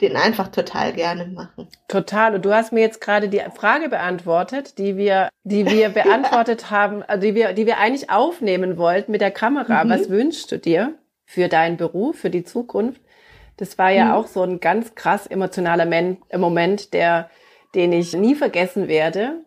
den 0.00 0.16
einfach 0.16 0.48
total 0.48 0.92
gerne 0.92 1.26
machen. 1.26 1.68
Total. 1.88 2.36
Und 2.36 2.44
du 2.44 2.54
hast 2.54 2.72
mir 2.72 2.80
jetzt 2.80 3.00
gerade 3.00 3.28
die 3.28 3.42
Frage 3.54 3.88
beantwortet, 3.88 4.78
die 4.78 4.96
wir, 4.96 5.28
die 5.42 5.66
wir 5.66 5.88
beantwortet 5.90 6.62
ja. 6.62 6.70
haben, 6.70 7.02
also 7.02 7.26
die 7.26 7.34
wir, 7.34 7.52
die 7.52 7.66
wir 7.66 7.78
eigentlich 7.78 8.10
aufnehmen 8.10 8.78
wollten 8.78 9.10
mit 9.10 9.20
der 9.20 9.32
Kamera. 9.32 9.84
Mhm. 9.84 9.90
Was 9.90 10.08
wünschst 10.08 10.52
du 10.52 10.58
dir 10.58 10.94
für 11.24 11.48
deinen 11.48 11.76
Beruf, 11.76 12.18
für 12.20 12.30
die 12.30 12.44
Zukunft? 12.44 13.00
Das 13.60 13.76
war 13.78 13.90
ja 13.90 14.06
mhm. 14.06 14.12
auch 14.12 14.26
so 14.26 14.42
ein 14.42 14.58
ganz 14.58 14.94
krass 14.94 15.26
emotionaler 15.26 15.84
Men 15.84 16.18
Moment, 16.34 16.94
der, 16.94 17.28
den 17.74 17.92
ich 17.92 18.14
nie 18.14 18.34
vergessen 18.34 18.88
werde 18.88 19.44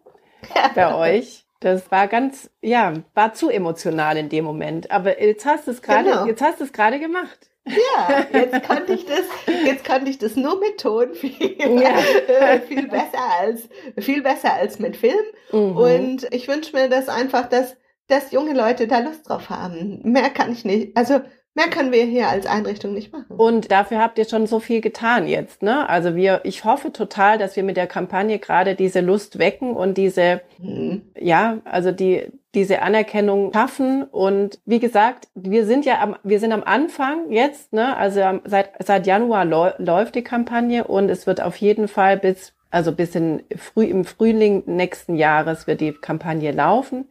bei 0.76 0.96
euch. 0.96 1.46
Das 1.60 1.90
war 1.92 2.08
ganz, 2.08 2.52
ja, 2.62 2.94
war 3.14 3.34
zu 3.34 3.50
emotional 3.50 4.18
in 4.18 4.30
dem 4.30 4.44
Moment. 4.44 4.92
Aber 4.92 5.22
jetzt 5.22 5.46
hast 5.46 5.68
du 5.68 5.72
es 5.72 5.82
gerade, 5.82 6.10
genau. 6.10 6.26
jetzt 6.26 6.42
hast 6.42 6.60
du 6.60 6.66
es 6.66 6.74
gerade 6.74 7.00
gemacht. 7.00 7.50
Ja, 7.66 8.26
jetzt 8.34 8.64
konnte 8.68 8.94
ich 8.94 9.06
das, 9.06 9.26
jetzt 9.66 9.88
konnte 9.88 10.10
ich 10.10 10.18
das 10.18 10.36
nur 10.36 10.60
mit 10.60 10.80
Ton 10.80 11.14
viel, 11.14 11.56
ja. 11.82 12.60
viel 12.68 12.88
besser 12.88 13.24
als, 13.40 13.70
viel 13.98 14.22
besser 14.22 14.54
als 14.54 14.80
mit 14.80 14.98
Film. 14.98 15.26
Mhm. 15.52 15.78
Und 15.78 16.28
ich 16.32 16.48
wünsche 16.48 16.76
mir 16.76 16.90
das 16.90 17.08
einfach, 17.08 17.48
dass, 17.48 17.78
dass 18.08 18.32
junge 18.32 18.54
Leute 18.54 18.88
da 18.88 19.00
Lust 19.00 19.30
drauf 19.30 19.50
haben. 19.50 20.02
Mehr 20.04 20.30
kann 20.30 20.52
ich 20.52 20.66
nicht. 20.66 20.98
Also 20.98 21.22
Mehr 21.56 21.68
können 21.68 21.92
wir 21.92 22.04
hier 22.04 22.30
als 22.30 22.48
Einrichtung 22.48 22.94
nicht 22.94 23.14
machen. 23.14 23.36
Und 23.36 23.72
dafür 23.72 24.00
habt 24.00 24.18
ihr 24.18 24.26
schon 24.26 24.48
so 24.48 24.60
viel 24.60 24.82
getan 24.82 25.28
jetzt, 25.28 25.62
ne? 25.62 25.88
Also 25.88 26.16
wir, 26.16 26.42
ich 26.46 26.66
hoffe 26.66 26.92
total, 26.92 27.38
dass 27.38 27.56
wir 27.56 27.64
mit 27.64 27.78
der 27.78 27.86
Kampagne 27.86 28.40
gerade 28.40 28.74
diese 28.74 29.02
Lust 29.02 29.38
wecken 29.38 29.76
und 29.76 29.96
diese, 29.96 30.42
mhm. 30.58 31.04
ja, 31.16 31.60
also 31.64 31.92
die, 31.92 32.26
diese 32.56 32.82
Anerkennung 32.82 33.54
schaffen. 33.54 34.04
Und 34.04 34.60
wie 34.66 34.80
gesagt, 34.80 35.28
wir 35.36 35.68
sind 35.68 35.86
ja 35.86 36.02
am, 36.02 36.16
wir 36.24 36.40
sind 36.40 36.54
am 36.54 36.64
Anfang 36.64 37.32
jetzt, 37.32 37.72
ne? 37.72 37.96
Also 37.98 38.22
seit, 38.46 38.72
seit 38.84 39.06
Januar 39.06 39.46
läuft 39.46 40.16
die 40.16 40.24
Kampagne 40.24 40.86
und 40.86 41.08
es 41.10 41.28
wird 41.28 41.40
auf 41.40 41.58
jeden 41.58 41.88
Fall 41.88 42.18
bis, 42.18 42.54
also 42.72 42.92
bis 42.94 43.14
in 43.14 43.44
früh, 43.56 43.86
im 43.86 44.06
Frühling 44.06 44.64
nächsten 44.66 45.16
Jahres 45.16 45.68
wird 45.68 45.82
die 45.82 45.94
Kampagne 45.94 46.52
laufen. 46.52 47.06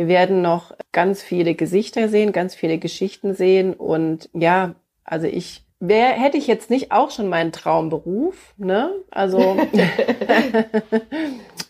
Wir 0.00 0.08
werden 0.08 0.40
noch 0.40 0.72
ganz 0.92 1.22
viele 1.22 1.54
Gesichter 1.54 2.08
sehen, 2.08 2.32
ganz 2.32 2.54
viele 2.54 2.78
Geschichten 2.78 3.34
sehen 3.34 3.74
und 3.74 4.30
ja, 4.32 4.74
also 5.04 5.26
ich 5.26 5.62
Wer 5.78 6.08
hätte 6.08 6.38
ich 6.38 6.46
jetzt 6.46 6.70
nicht 6.70 6.90
auch 6.90 7.10
schon 7.10 7.28
meinen 7.28 7.52
Traumberuf, 7.52 8.54
ne? 8.56 8.94
Also 9.10 9.38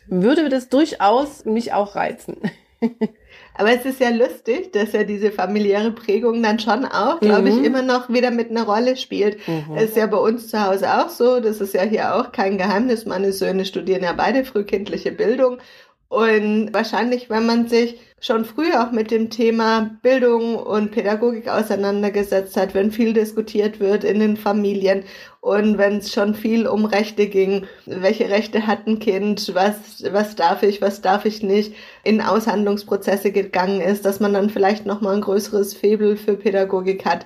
würde 0.07 0.49
das 0.49 0.69
durchaus 0.69 1.45
mich 1.45 1.73
auch 1.73 1.97
reizen. 1.97 2.37
Aber 3.55 3.73
es 3.73 3.85
ist 3.85 4.01
ja 4.01 4.11
lustig, 4.11 4.73
dass 4.73 4.93
ja 4.93 5.05
diese 5.05 5.33
familiäre 5.33 5.90
Prägung 5.90 6.43
dann 6.43 6.59
schon 6.59 6.85
auch, 6.85 7.21
glaube 7.21 7.51
mhm. 7.51 7.59
ich, 7.59 7.64
immer 7.64 7.83
noch 7.83 8.09
wieder 8.11 8.31
mit 8.31 8.51
einer 8.51 8.64
Rolle 8.64 8.97
spielt. 8.97 9.47
Mhm. 9.47 9.75
Das 9.75 9.85
ist 9.85 9.97
ja 9.97 10.07
bei 10.07 10.19
uns 10.19 10.49
zu 10.49 10.64
Hause 10.64 10.88
auch 10.93 11.09
so. 11.09 11.40
Das 11.40 11.61
ist 11.61 11.75
ja 11.75 11.83
hier 11.83 12.14
auch 12.14 12.33
kein 12.33 12.59
Geheimnis. 12.59 13.07
Meine 13.07 13.33
Söhne 13.33 13.64
studieren 13.64 14.03
ja 14.03 14.12
beide 14.12 14.45
frühkindliche 14.45 15.12
Bildung. 15.12 15.59
Und 16.11 16.75
wahrscheinlich, 16.75 17.31
wenn 17.31 17.46
man 17.46 17.68
sich 17.68 18.01
schon 18.20 18.44
früh 18.44 18.73
auch 18.73 18.90
mit 18.90 19.12
dem 19.12 19.31
Thema 19.31 19.96
Bildung 20.03 20.57
und 20.57 20.90
Pädagogik 20.90 21.49
auseinandergesetzt 21.49 22.57
hat, 22.57 22.75
wenn 22.75 22.90
viel 22.90 23.12
diskutiert 23.12 23.79
wird 23.79 24.03
in 24.03 24.18
den 24.18 24.37
Familien 24.37 25.05
und 25.40 25.79
wenn 25.79 25.99
es 25.99 26.12
schon 26.12 26.35
viel 26.35 26.66
um 26.66 26.85
Rechte 26.85 27.29
ging, 27.29 27.64
welche 27.87 28.29
Rechte 28.29 28.66
hat 28.66 28.88
ein 28.88 28.99
Kind, 28.99 29.55
was, 29.55 30.03
was 30.11 30.35
darf 30.35 30.64
ich, 30.64 30.83
was 30.83 31.01
darf 31.01 31.27
ich 31.27 31.44
nicht, 31.44 31.77
in 32.03 32.20
Aushandlungsprozesse 32.20 33.31
gegangen 33.31 33.81
ist, 33.81 34.05
dass 34.05 34.18
man 34.18 34.35
dann 34.35 34.51
vielleicht 34.51 34.87
nochmal 34.87 35.14
ein 35.14 35.23
größeres 35.23 35.75
Febel 35.75 36.16
für 36.16 36.35
Pädagogik 36.35 37.05
hat 37.05 37.25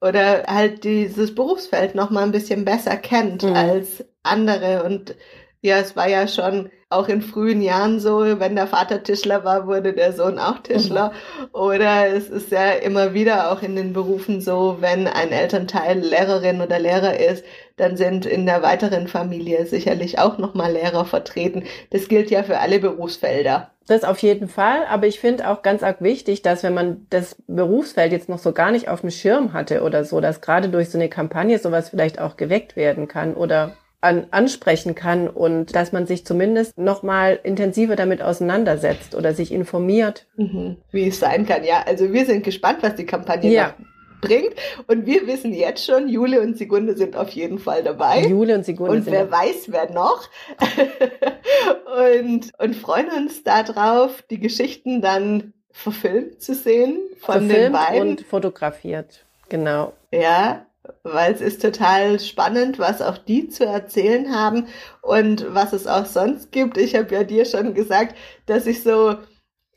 oder 0.00 0.42
halt 0.48 0.82
dieses 0.82 1.32
Berufsfeld 1.32 1.94
nochmal 1.94 2.24
ein 2.24 2.32
bisschen 2.32 2.64
besser 2.64 2.96
kennt 2.96 3.44
mhm. 3.44 3.52
als 3.54 4.04
andere 4.24 4.82
und 4.82 5.14
ja, 5.62 5.78
es 5.78 5.94
war 5.94 6.08
ja 6.08 6.26
schon 6.26 6.70
auch 6.88 7.08
in 7.08 7.20
frühen 7.20 7.62
Jahren 7.62 7.98
so, 7.98 8.20
wenn 8.38 8.54
der 8.54 8.68
Vater 8.68 9.02
Tischler 9.02 9.44
war, 9.44 9.66
wurde 9.66 9.92
der 9.92 10.12
Sohn 10.12 10.38
auch 10.38 10.60
Tischler. 10.60 11.10
Mhm. 11.40 11.46
Oder 11.52 12.06
es 12.14 12.28
ist 12.28 12.52
ja 12.52 12.70
immer 12.72 13.12
wieder 13.12 13.50
auch 13.50 13.62
in 13.62 13.74
den 13.74 13.92
Berufen 13.92 14.40
so, 14.40 14.76
wenn 14.80 15.08
ein 15.08 15.32
Elternteil 15.32 15.98
Lehrerin 15.98 16.60
oder 16.60 16.78
Lehrer 16.78 17.18
ist, 17.18 17.44
dann 17.76 17.96
sind 17.96 18.24
in 18.24 18.46
der 18.46 18.62
weiteren 18.62 19.08
Familie 19.08 19.66
sicherlich 19.66 20.20
auch 20.20 20.38
nochmal 20.38 20.72
Lehrer 20.72 21.04
vertreten. 21.04 21.64
Das 21.90 22.06
gilt 22.06 22.30
ja 22.30 22.44
für 22.44 22.60
alle 22.60 22.78
Berufsfelder. 22.78 23.72
Das 23.88 24.04
auf 24.04 24.18
jeden 24.18 24.48
Fall, 24.48 24.84
aber 24.88 25.06
ich 25.06 25.20
finde 25.20 25.48
auch 25.48 25.62
ganz 25.62 25.82
arg 25.82 26.00
wichtig, 26.00 26.42
dass 26.42 26.62
wenn 26.62 26.74
man 26.74 27.06
das 27.10 27.36
Berufsfeld 27.46 28.12
jetzt 28.12 28.28
noch 28.28 28.38
so 28.38 28.52
gar 28.52 28.72
nicht 28.72 28.88
auf 28.88 29.02
dem 29.02 29.10
Schirm 29.10 29.52
hatte 29.52 29.82
oder 29.82 30.04
so, 30.04 30.20
dass 30.20 30.40
gerade 30.40 30.68
durch 30.68 30.90
so 30.90 30.98
eine 30.98 31.08
Kampagne 31.08 31.58
sowas 31.58 31.90
vielleicht 31.90 32.20
auch 32.20 32.36
geweckt 32.36 32.74
werden 32.74 33.06
kann 33.06 33.34
oder 33.34 33.76
an, 34.00 34.26
ansprechen 34.30 34.94
kann 34.94 35.28
und 35.28 35.74
dass 35.74 35.92
man 35.92 36.06
sich 36.06 36.24
zumindest 36.24 36.78
noch 36.78 37.02
mal 37.02 37.38
intensiver 37.42 37.96
damit 37.96 38.22
auseinandersetzt 38.22 39.14
oder 39.14 39.34
sich 39.34 39.52
informiert. 39.52 40.26
Mhm. 40.36 40.76
Wie 40.90 41.08
es 41.08 41.18
sein 41.18 41.46
kann, 41.46 41.64
ja. 41.64 41.82
Also 41.86 42.12
wir 42.12 42.26
sind 42.26 42.44
gespannt, 42.44 42.78
was 42.82 42.94
die 42.94 43.06
Kampagne 43.06 43.50
ja. 43.50 43.74
bringt. 44.20 44.54
Und 44.86 45.06
wir 45.06 45.26
wissen 45.26 45.52
jetzt 45.52 45.84
schon, 45.84 46.08
Jule 46.08 46.40
und 46.40 46.56
Sigunde 46.58 46.96
sind 46.96 47.16
auf 47.16 47.30
jeden 47.30 47.58
Fall 47.58 47.82
dabei. 47.82 48.26
Jule 48.26 48.54
und 48.54 48.64
Sigunde 48.64 48.92
und 48.92 49.06
wer 49.06 49.30
weiß, 49.30 49.68
wer 49.68 49.90
noch. 49.92 50.28
und, 52.20 52.52
und 52.58 52.76
freuen 52.76 53.10
uns 53.10 53.42
darauf, 53.42 54.22
die 54.30 54.40
Geschichten 54.40 55.00
dann 55.00 55.52
verfilmt 55.72 56.40
zu 56.42 56.54
sehen 56.54 56.98
von 57.18 57.48
verfilmt 57.48 57.52
den 57.52 57.72
beiden. 57.72 58.00
und 58.00 58.20
fotografiert. 58.22 59.24
Genau. 59.48 59.92
Ja, 60.10 60.66
weil 61.02 61.32
es 61.32 61.40
ist 61.40 61.62
total 61.62 62.20
spannend, 62.20 62.78
was 62.78 63.02
auch 63.02 63.18
die 63.18 63.48
zu 63.48 63.64
erzählen 63.64 64.34
haben 64.34 64.66
und 65.02 65.46
was 65.54 65.72
es 65.72 65.86
auch 65.86 66.06
sonst 66.06 66.52
gibt. 66.52 66.78
Ich 66.78 66.94
habe 66.94 67.14
ja 67.14 67.24
dir 67.24 67.44
schon 67.44 67.74
gesagt, 67.74 68.16
dass 68.46 68.66
ich 68.66 68.82
so 68.82 69.16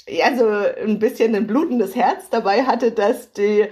ja 0.08 0.36
so 0.36 0.48
ein 0.84 1.00
bisschen 1.00 1.36
ein 1.36 1.48
blutendes 1.48 1.96
Herz 1.96 2.30
dabei 2.30 2.64
hatte, 2.64 2.92
dass 2.92 3.32
die 3.34 3.68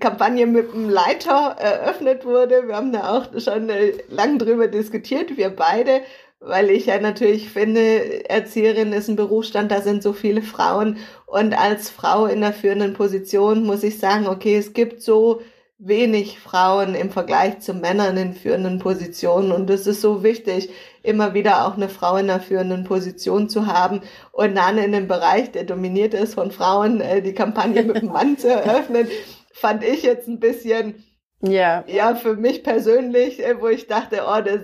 Kampagne 0.00 0.46
mit 0.46 0.72
dem 0.72 0.88
Leiter 0.90 1.56
eröffnet 1.58 2.24
wurde. 2.24 2.68
Wir 2.68 2.76
haben 2.76 2.92
da 2.92 3.16
auch 3.16 3.26
schon 3.40 3.70
lang 4.08 4.38
drüber 4.38 4.68
diskutiert, 4.68 5.36
wir 5.36 5.50
beide, 5.50 6.02
weil 6.40 6.70
ich 6.70 6.86
ja 6.86 7.00
natürlich 7.00 7.48
finde, 7.50 8.28
Erzieherin 8.28 8.92
ist 8.92 9.08
ein 9.08 9.16
Berufsstand, 9.16 9.70
da 9.70 9.80
sind 9.80 10.02
so 10.02 10.12
viele 10.12 10.42
Frauen 10.42 10.98
und 11.26 11.58
als 11.58 11.90
Frau 11.90 12.26
in 12.26 12.42
der 12.42 12.52
führenden 12.52 12.92
Position 12.92 13.64
muss 13.64 13.82
ich 13.82 13.98
sagen, 13.98 14.26
okay, 14.26 14.56
es 14.56 14.72
gibt 14.72 15.02
so 15.02 15.40
wenig 15.78 16.38
Frauen 16.38 16.94
im 16.94 17.10
Vergleich 17.10 17.60
zu 17.60 17.74
Männern 17.74 18.16
in 18.16 18.32
führenden 18.32 18.78
Positionen. 18.78 19.52
Und 19.52 19.68
es 19.68 19.86
ist 19.86 20.00
so 20.00 20.22
wichtig, 20.22 20.70
immer 21.02 21.34
wieder 21.34 21.66
auch 21.66 21.76
eine 21.76 21.88
Frau 21.88 22.16
in 22.16 22.30
einer 22.30 22.40
führenden 22.40 22.84
Position 22.84 23.48
zu 23.48 23.66
haben 23.66 24.00
und 24.32 24.54
dann 24.56 24.78
in 24.78 24.94
einem 24.94 25.08
Bereich, 25.08 25.52
der 25.52 25.64
dominiert 25.64 26.14
ist 26.14 26.34
von 26.34 26.50
Frauen, 26.50 27.00
äh, 27.00 27.20
die 27.20 27.34
Kampagne 27.34 27.82
mit 27.82 28.00
dem 28.00 28.08
Mann 28.08 28.38
zu 28.38 28.48
eröffnen, 28.48 29.08
fand 29.52 29.84
ich 29.84 30.02
jetzt 30.02 30.28
ein 30.28 30.40
bisschen, 30.40 31.04
ja, 31.42 31.84
ja, 31.86 32.14
für 32.14 32.36
mich 32.36 32.62
persönlich, 32.62 33.44
äh, 33.44 33.60
wo 33.60 33.68
ich 33.68 33.86
dachte, 33.86 34.22
oh, 34.26 34.40
das, 34.40 34.60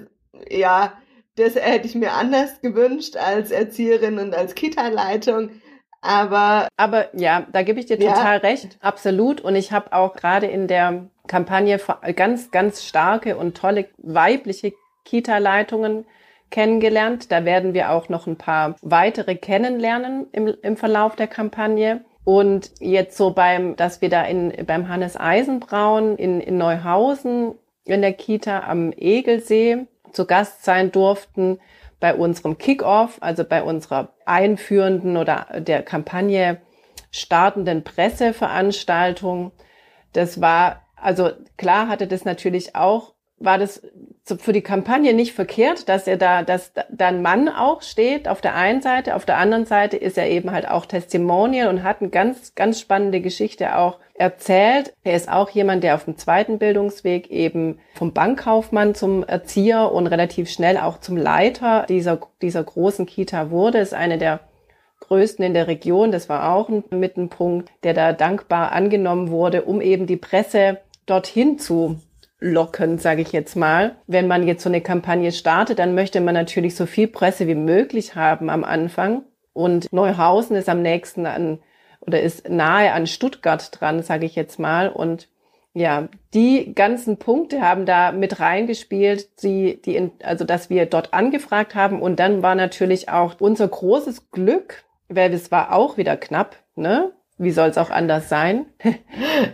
ja, 0.51 0.95
das 1.37 1.55
hätte 1.55 1.87
ich 1.87 1.95
mir 1.95 2.13
anders 2.13 2.61
gewünscht 2.61 3.17
als 3.17 3.51
Erzieherin 3.51 4.19
und 4.19 4.35
als 4.35 4.55
Kita-Leitung. 4.55 5.51
Aber, 6.03 6.67
aber 6.77 7.17
ja, 7.17 7.47
da 7.53 7.63
gebe 7.63 7.79
ich 7.79 7.87
dir 7.87 7.99
total 7.99 8.35
ja. 8.35 8.49
recht, 8.49 8.77
absolut. 8.81 9.41
Und 9.41 9.55
ich 9.55 9.71
habe 9.71 9.93
auch 9.93 10.15
gerade 10.15 10.47
in 10.47 10.67
der 10.67 11.05
Kampagne 11.29 11.81
ganz, 12.17 12.51
ganz 12.51 12.85
starke 12.85 13.37
und 13.37 13.57
tolle 13.57 13.87
weibliche 13.99 14.73
Kita-Leitungen 15.05 16.05
kennengelernt. 16.51 17.31
Da 17.31 17.45
werden 17.45 17.73
wir 17.73 17.93
auch 17.93 18.09
noch 18.09 18.27
ein 18.27 18.37
paar 18.37 18.75
weitere 18.83 19.37
kennenlernen 19.37 20.27
im, 20.33 20.53
im 20.63 20.77
Verlauf 20.77 21.15
der 21.15 21.29
Kampagne. 21.29 22.05
Und 22.25 22.73
jetzt 22.81 23.17
so 23.17 23.33
beim, 23.33 23.77
dass 23.77 24.01
wir 24.01 24.09
da 24.09 24.25
in, 24.25 24.53
beim 24.67 24.89
Hannes 24.89 25.17
Eisenbraun 25.17 26.17
in, 26.17 26.41
in 26.41 26.59
Neuhausen 26.59 27.55
in 27.85 28.01
der 28.01 28.13
Kita 28.13 28.61
am 28.61 28.93
Egelsee 28.93 29.87
zu 30.13 30.27
Gast 30.27 30.65
sein 30.65 30.93
durften, 30.93 31.59
bei 32.03 32.17
unserem 32.17 32.59
Kickoff, 32.59 33.19
also 33.21 33.45
bei 33.45 33.63
unserer 33.63 34.13
einführenden 34.27 35.17
oder 35.17 35.47
der 35.61 35.85
Kampagne 35.85 36.61
startenden 37.13 37.85
Presseveranstaltung. 37.85 39.53
Das 40.13 40.41
war, 40.41 40.83
also 40.97 41.31
klar 41.57 41.87
hatte 41.87 42.09
das 42.09 42.25
natürlich 42.25 42.75
auch 42.75 43.15
war 43.45 43.59
das 43.59 43.83
für 44.25 44.53
die 44.53 44.63
Kampagne 44.63 45.15
nicht 45.15 45.33
verkehrt, 45.33 45.89
dass 45.89 46.07
er 46.07 46.17
da, 46.17 46.43
dass 46.43 46.73
da 46.73 47.09
ein 47.09 47.23
Mann 47.23 47.49
auch 47.49 47.83
steht 47.83 48.29
auf 48.29 48.41
der 48.41 48.55
einen 48.55 48.81
Seite, 48.81 49.17
auf 49.17 49.25
der 49.25 49.39
anderen 49.39 49.67
Seite 49.67 49.97
ist 49.97 50.17
er 50.17 50.29
eben 50.31 50.53
halt 50.53 50.69
auch 50.69 50.87
Testimonial 50.87 51.69
und 51.69 51.83
hat 51.83 52.01
eine 52.01 52.11
ganz, 52.11 52.55
ganz 52.55 52.81
spannende 52.81 53.21
Geschichte 53.21 53.77
auch 53.77 53.99
erzählt. 54.15 54.95
Er 55.03 55.17
ist 55.17 55.29
auch 55.29 55.51
jemand, 55.51 55.83
der 55.83 55.97
auf 55.97 56.05
dem 56.05 56.17
zweiten 56.17 56.59
Bildungsweg 56.59 57.31
eben 57.31 57.81
vom 57.95 58.13
Bankkaufmann 58.13 58.95
zum 58.95 59.25
Erzieher 59.25 59.91
und 59.93 60.07
relativ 60.07 60.49
schnell 60.49 60.77
auch 60.77 60.99
zum 60.99 61.17
Leiter 61.17 61.87
dieser, 61.89 62.21
dieser 62.41 62.63
großen 62.63 63.07
Kita 63.07 63.51
wurde, 63.51 63.79
ist 63.79 63.95
eine 63.95 64.19
der 64.19 64.41
größten 65.01 65.45
in 65.45 65.55
der 65.55 65.67
Region. 65.67 66.13
Das 66.13 66.29
war 66.29 66.55
auch 66.55 66.69
ein, 66.69 66.85
mit 66.91 67.17
ein 67.17 67.29
Punkt, 67.29 67.73
der 67.83 67.93
da 67.93 68.13
dankbar 68.13 68.71
angenommen 68.71 69.31
wurde, 69.31 69.63
um 69.63 69.81
eben 69.81 70.07
die 70.07 70.17
Presse 70.17 70.79
dorthin 71.07 71.59
zu 71.59 71.99
locken, 72.43 72.99
sage 72.99 73.23
ich 73.23 73.33
jetzt 73.33 73.57
mal. 73.57 73.97
Wenn 74.07 74.27
man 74.27 74.47
jetzt 74.47 74.63
so 74.63 74.69
eine 74.69 74.81
Kampagne 74.81 75.33
startet, 75.33 75.79
dann 75.79 75.95
möchte 75.95 76.21
man 76.21 76.35
natürlich 76.35 76.75
so 76.75 76.87
viel 76.87 77.09
Presse 77.09 77.47
wie 77.47 77.55
möglich 77.55 78.15
haben 78.15 78.51
am 78.51 78.65
Anfang. 78.65 79.23
Und 79.53 79.93
Neuhausen 79.93 80.57
ist 80.57 80.69
am 80.69 80.83
nächsten 80.83 81.27
an 81.27 81.61
oder 82.01 82.21
ist 82.21 82.49
nahe 82.49 82.93
an 82.93 83.07
Stuttgart 83.07 83.81
dran, 83.81 84.03
sage 84.03 84.27
ich 84.27 84.35
jetzt 84.35 84.59
mal. 84.59 84.89
Und 84.89 85.29
ja, 85.73 86.09
die 86.35 86.75
ganzen 86.75 87.17
Punkte 87.17 87.63
haben 87.63 87.87
da 87.87 88.13
mit 88.13 88.41
reingespielt, 88.41 89.43
die, 89.43 89.81
die, 89.81 90.11
also 90.23 90.45
dass 90.45 90.69
wir 90.69 90.87
dort 90.87 91.15
angefragt 91.15 91.75
haben. 91.75 92.03
Und 92.03 92.19
dann 92.19 92.43
war 92.43 92.55
natürlich 92.55 93.09
auch 93.09 93.37
unser 93.39 93.69
großes 93.69 94.31
Glück, 94.33 94.85
weil 95.09 95.33
es 95.33 95.51
war 95.53 95.73
auch 95.73 95.97
wieder 95.97 96.17
knapp, 96.17 96.57
ne? 96.75 97.13
Wie 97.43 97.51
soll 97.51 97.69
es 97.69 97.79
auch 97.79 97.91
anders 97.91 98.29
sein, 98.29 98.67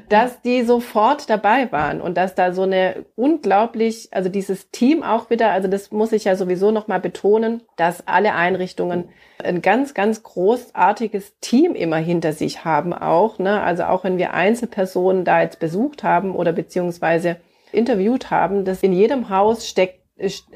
dass 0.08 0.42
die 0.42 0.62
sofort 0.62 1.28
dabei 1.30 1.70
waren 1.72 2.00
und 2.00 2.16
dass 2.16 2.34
da 2.34 2.52
so 2.52 2.62
eine 2.62 3.06
unglaublich, 3.16 4.08
also 4.12 4.28
dieses 4.28 4.70
Team 4.70 5.02
auch 5.02 5.30
wieder, 5.30 5.50
also 5.50 5.68
das 5.68 5.90
muss 5.90 6.12
ich 6.12 6.24
ja 6.24 6.36
sowieso 6.36 6.70
nochmal 6.70 7.00
betonen, 7.00 7.62
dass 7.76 8.06
alle 8.06 8.34
Einrichtungen 8.34 9.08
ein 9.42 9.62
ganz, 9.62 9.94
ganz 9.94 10.22
großartiges 10.22 11.38
Team 11.40 11.74
immer 11.74 11.96
hinter 11.96 12.32
sich 12.32 12.64
haben 12.64 12.92
auch, 12.92 13.38
ne? 13.38 13.62
also 13.62 13.84
auch 13.84 14.04
wenn 14.04 14.18
wir 14.18 14.34
Einzelpersonen 14.34 15.24
da 15.24 15.42
jetzt 15.42 15.60
besucht 15.60 16.02
haben 16.02 16.34
oder 16.34 16.52
beziehungsweise 16.52 17.36
interviewt 17.72 18.30
haben, 18.30 18.64
dass 18.64 18.82
in 18.82 18.92
jedem 18.92 19.30
Haus 19.30 19.68
steckt 19.68 19.98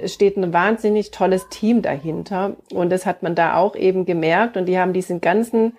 steht 0.06 0.36
ein 0.36 0.52
wahnsinnig 0.52 1.10
tolles 1.12 1.48
Team 1.48 1.82
dahinter. 1.82 2.56
Und 2.72 2.90
das 2.90 3.06
hat 3.06 3.22
man 3.22 3.34
da 3.34 3.56
auch 3.56 3.76
eben 3.76 4.04
gemerkt. 4.04 4.56
Und 4.56 4.66
die 4.66 4.78
haben 4.78 4.92
diesen 4.92 5.20
ganzen 5.20 5.76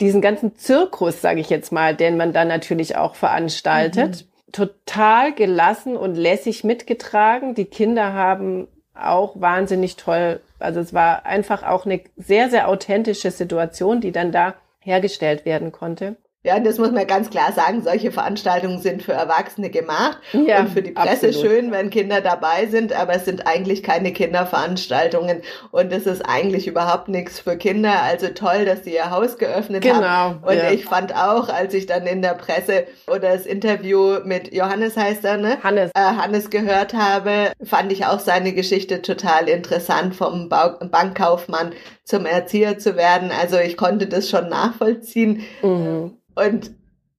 diesen 0.00 0.20
ganzen 0.20 0.56
Zirkus, 0.56 1.20
sage 1.20 1.40
ich 1.40 1.50
jetzt 1.50 1.72
mal, 1.72 1.94
den 1.94 2.16
man 2.16 2.32
dann 2.32 2.48
natürlich 2.48 2.96
auch 2.96 3.14
veranstaltet, 3.14 4.24
mhm. 4.24 4.52
total 4.52 5.34
gelassen 5.34 5.96
und 5.96 6.14
lässig 6.14 6.64
mitgetragen. 6.64 7.54
Die 7.54 7.64
Kinder 7.64 8.12
haben 8.12 8.68
auch 8.94 9.40
wahnsinnig 9.40 9.96
toll, 9.96 10.40
also 10.58 10.80
es 10.80 10.92
war 10.92 11.24
einfach 11.26 11.62
auch 11.62 11.86
eine 11.86 12.00
sehr, 12.16 12.50
sehr 12.50 12.68
authentische 12.68 13.30
Situation, 13.30 14.00
die 14.00 14.12
dann 14.12 14.32
da 14.32 14.54
hergestellt 14.80 15.44
werden 15.44 15.72
konnte. 15.72 16.16
Ja, 16.48 16.58
das 16.58 16.78
muss 16.78 16.90
man 16.92 17.06
ganz 17.06 17.28
klar 17.28 17.52
sagen. 17.52 17.82
Solche 17.82 18.10
Veranstaltungen 18.10 18.80
sind 18.80 19.02
für 19.02 19.12
Erwachsene 19.12 19.68
gemacht 19.68 20.16
Ja, 20.32 20.60
und 20.60 20.70
für 20.70 20.80
die 20.80 20.92
Presse 20.92 21.26
absolut. 21.28 21.34
schön, 21.34 21.70
wenn 21.72 21.90
Kinder 21.90 22.22
dabei 22.22 22.66
sind, 22.66 22.92
aber 22.94 23.14
es 23.16 23.26
sind 23.26 23.46
eigentlich 23.46 23.82
keine 23.82 24.12
Kinderveranstaltungen 24.14 25.42
und 25.72 25.92
es 25.92 26.06
ist 26.06 26.22
eigentlich 26.22 26.66
überhaupt 26.66 27.08
nichts 27.08 27.40
für 27.40 27.56
Kinder. 27.56 28.02
Also 28.02 28.28
toll, 28.28 28.64
dass 28.64 28.84
sie 28.84 28.94
ihr 28.94 29.10
Haus 29.10 29.36
geöffnet 29.38 29.82
Genau, 29.82 29.96
haben. 30.02 30.38
Und 30.42 30.56
ja. 30.56 30.70
ich 30.70 30.84
fand 30.86 31.14
auch, 31.14 31.48
als 31.48 31.74
ich 31.74 31.86
dann 31.86 32.06
in 32.06 32.22
der 32.22 32.34
Presse 32.34 32.86
oder 33.06 33.32
das 33.34 33.46
Interview 33.46 34.18
mit 34.24 34.52
Johannes 34.54 34.96
heißt 34.96 35.24
er, 35.24 35.36
ne? 35.36 35.58
Hannes. 35.62 35.90
äh, 35.94 36.00
Hannes 36.00 36.50
gehört 36.50 36.94
habe, 36.94 37.52
fand 37.62 37.92
ich 37.92 38.06
auch 38.06 38.20
seine 38.20 38.52
Geschichte 38.54 39.02
total 39.02 39.48
interessant, 39.48 40.14
vom 40.14 40.48
Bau 40.48 40.76
Bankkaufmann 40.80 41.72
zum 42.08 42.24
Erzieher 42.24 42.78
zu 42.78 42.96
werden. 42.96 43.30
Also 43.30 43.58
ich 43.58 43.76
konnte 43.76 44.06
das 44.06 44.30
schon 44.30 44.48
nachvollziehen 44.48 45.42
Mhm. 45.62 46.16
und 46.34 46.70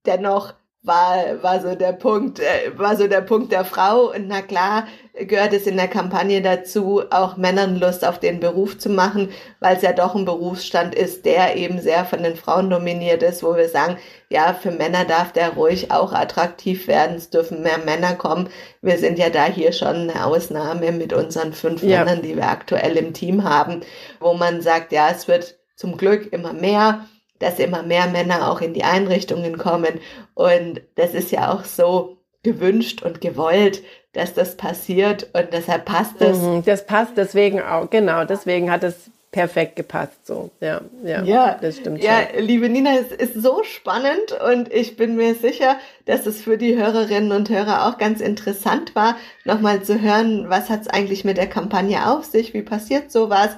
dennoch 0.07 0.53
war, 0.82 1.43
war 1.43 1.61
so 1.61 1.75
der 1.75 1.91
Punkt, 1.91 2.39
äh, 2.39 2.77
war 2.77 2.95
so 2.95 3.07
der 3.07 3.21
Punkt 3.21 3.51
der 3.51 3.65
Frau. 3.65 4.11
Und 4.13 4.27
na 4.27 4.41
klar 4.41 4.88
gehört 5.13 5.51
es 5.51 5.67
in 5.67 5.75
der 5.75 5.89
Kampagne 5.89 6.41
dazu, 6.41 7.03
auch 7.09 7.36
Männern 7.36 7.77
Lust 7.77 8.05
auf 8.05 8.19
den 8.19 8.39
Beruf 8.39 8.77
zu 8.77 8.89
machen, 8.89 9.30
weil 9.59 9.75
es 9.75 9.82
ja 9.82 9.91
doch 9.91 10.15
ein 10.15 10.23
Berufsstand 10.23 10.95
ist, 10.95 11.25
der 11.25 11.57
eben 11.57 11.82
sehr 11.82 12.05
von 12.05 12.23
den 12.23 12.38
Frauen 12.38 12.69
dominiert 12.69 13.21
ist, 13.23 13.43
wo 13.43 13.55
wir 13.57 13.67
sagen, 13.67 13.97
ja, 14.30 14.53
für 14.53 14.71
Männer 14.71 15.03
darf 15.03 15.34
der 15.34 15.49
ruhig 15.49 15.91
auch 15.91 16.13
attraktiv 16.13 16.88
werden. 16.88 17.17
Es 17.17 17.30
dürfen 17.30 17.61
mehr 17.61 17.80
Männer 17.80 18.15
kommen. 18.15 18.49
Wir 18.82 18.97
sind 18.97 19.19
ja 19.19 19.30
da 19.30 19.45
hier 19.45 19.73
schon 19.73 20.09
eine 20.09 20.25
Ausnahme 20.25 20.93
mit 20.93 21.11
unseren 21.11 21.51
fünf 21.51 21.84
Ja. 21.84 22.05
Männern, 22.05 22.21
die 22.21 22.38
wir 22.38 22.47
aktuell 22.47 22.95
im 22.95 23.13
Team 23.13 23.43
haben, 23.43 23.82
wo 24.21 24.34
man 24.34 24.61
sagt, 24.61 24.93
ja, 24.93 25.09
es 25.09 25.27
wird 25.27 25.57
zum 25.75 25.97
Glück 25.97 26.32
immer 26.32 26.53
mehr 26.53 27.05
dass 27.39 27.59
immer 27.59 27.83
mehr 27.83 28.07
Männer 28.07 28.51
auch 28.51 28.61
in 28.61 28.73
die 28.73 28.83
Einrichtungen 28.83 29.57
kommen. 29.57 29.99
Und 30.33 30.81
das 30.95 31.13
ist 31.13 31.31
ja 31.31 31.51
auch 31.51 31.65
so 31.65 32.17
gewünscht 32.43 33.01
und 33.03 33.21
gewollt, 33.21 33.81
dass 34.13 34.33
das 34.33 34.55
passiert. 34.55 35.27
Und 35.33 35.47
deshalb 35.51 35.85
passt 35.85 36.21
es. 36.21 36.37
Mhm, 36.37 36.63
das 36.65 36.85
passt 36.85 37.13
deswegen 37.17 37.61
auch, 37.61 37.89
genau, 37.89 38.25
deswegen 38.25 38.71
hat 38.71 38.83
es 38.83 39.09
perfekt 39.31 39.75
gepasst, 39.75 40.25
so, 40.25 40.49
ja, 40.59 40.81
ja, 41.03 41.23
Ja, 41.23 41.57
das 41.61 41.77
stimmt 41.77 42.01
ja, 42.01 42.21
schon. 42.33 42.43
liebe 42.43 42.67
Nina, 42.67 42.97
es 42.97 43.11
ist 43.11 43.35
so 43.35 43.63
spannend 43.63 44.35
und 44.43 44.73
ich 44.73 44.97
bin 44.97 45.15
mir 45.15 45.35
sicher, 45.35 45.75
dass 46.05 46.25
es 46.25 46.41
für 46.41 46.57
die 46.57 46.75
Hörerinnen 46.75 47.31
und 47.31 47.47
Hörer 47.47 47.87
auch 47.87 47.99
ganz 47.99 48.21
interessant 48.21 48.95
war, 48.95 49.15
nochmal 49.45 49.83
zu 49.83 50.01
hören, 50.01 50.49
was 50.49 50.71
hat 50.71 50.81
es 50.81 50.87
eigentlich 50.87 51.25
mit 51.25 51.37
der 51.37 51.45
Kampagne 51.47 52.09
auf 52.11 52.25
sich, 52.25 52.55
wie 52.55 52.63
passiert 52.63 53.11
sowas. 53.11 53.51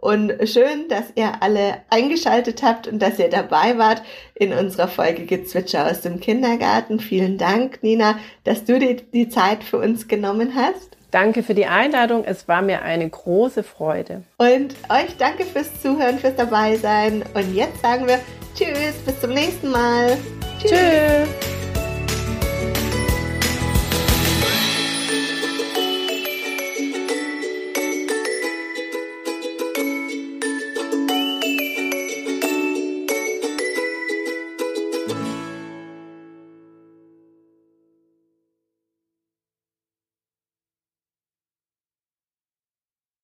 Und 0.00 0.32
schön, 0.48 0.88
dass 0.88 1.04
ihr 1.16 1.42
alle 1.42 1.78
eingeschaltet 1.90 2.62
habt 2.62 2.86
und 2.86 3.00
dass 3.00 3.18
ihr 3.18 3.28
dabei 3.28 3.78
wart 3.78 4.02
in 4.34 4.52
unserer 4.52 4.88
Folge 4.88 5.24
Gezwitscher 5.24 5.90
aus 5.90 6.02
dem 6.02 6.20
Kindergarten. 6.20 7.00
Vielen 7.00 7.36
Dank, 7.36 7.82
Nina, 7.82 8.18
dass 8.44 8.64
du 8.64 8.78
dir 8.78 8.96
die 8.96 9.28
Zeit 9.28 9.64
für 9.64 9.78
uns 9.78 10.06
genommen 10.06 10.54
hast. 10.54 10.96
Danke 11.10 11.42
für 11.42 11.54
die 11.54 11.66
Einladung, 11.66 12.24
es 12.24 12.48
war 12.48 12.60
mir 12.60 12.82
eine 12.82 13.08
große 13.08 13.62
Freude. 13.62 14.22
Und 14.36 14.74
euch 14.90 15.16
danke 15.18 15.44
fürs 15.44 15.80
Zuhören, 15.80 16.18
fürs 16.18 16.36
Dabeisein. 16.36 17.24
Und 17.34 17.54
jetzt 17.54 17.80
sagen 17.80 18.06
wir 18.06 18.20
Tschüss, 18.54 18.94
bis 19.06 19.20
zum 19.20 19.30
nächsten 19.30 19.70
Mal. 19.70 20.18
Tschüss. 20.60 21.57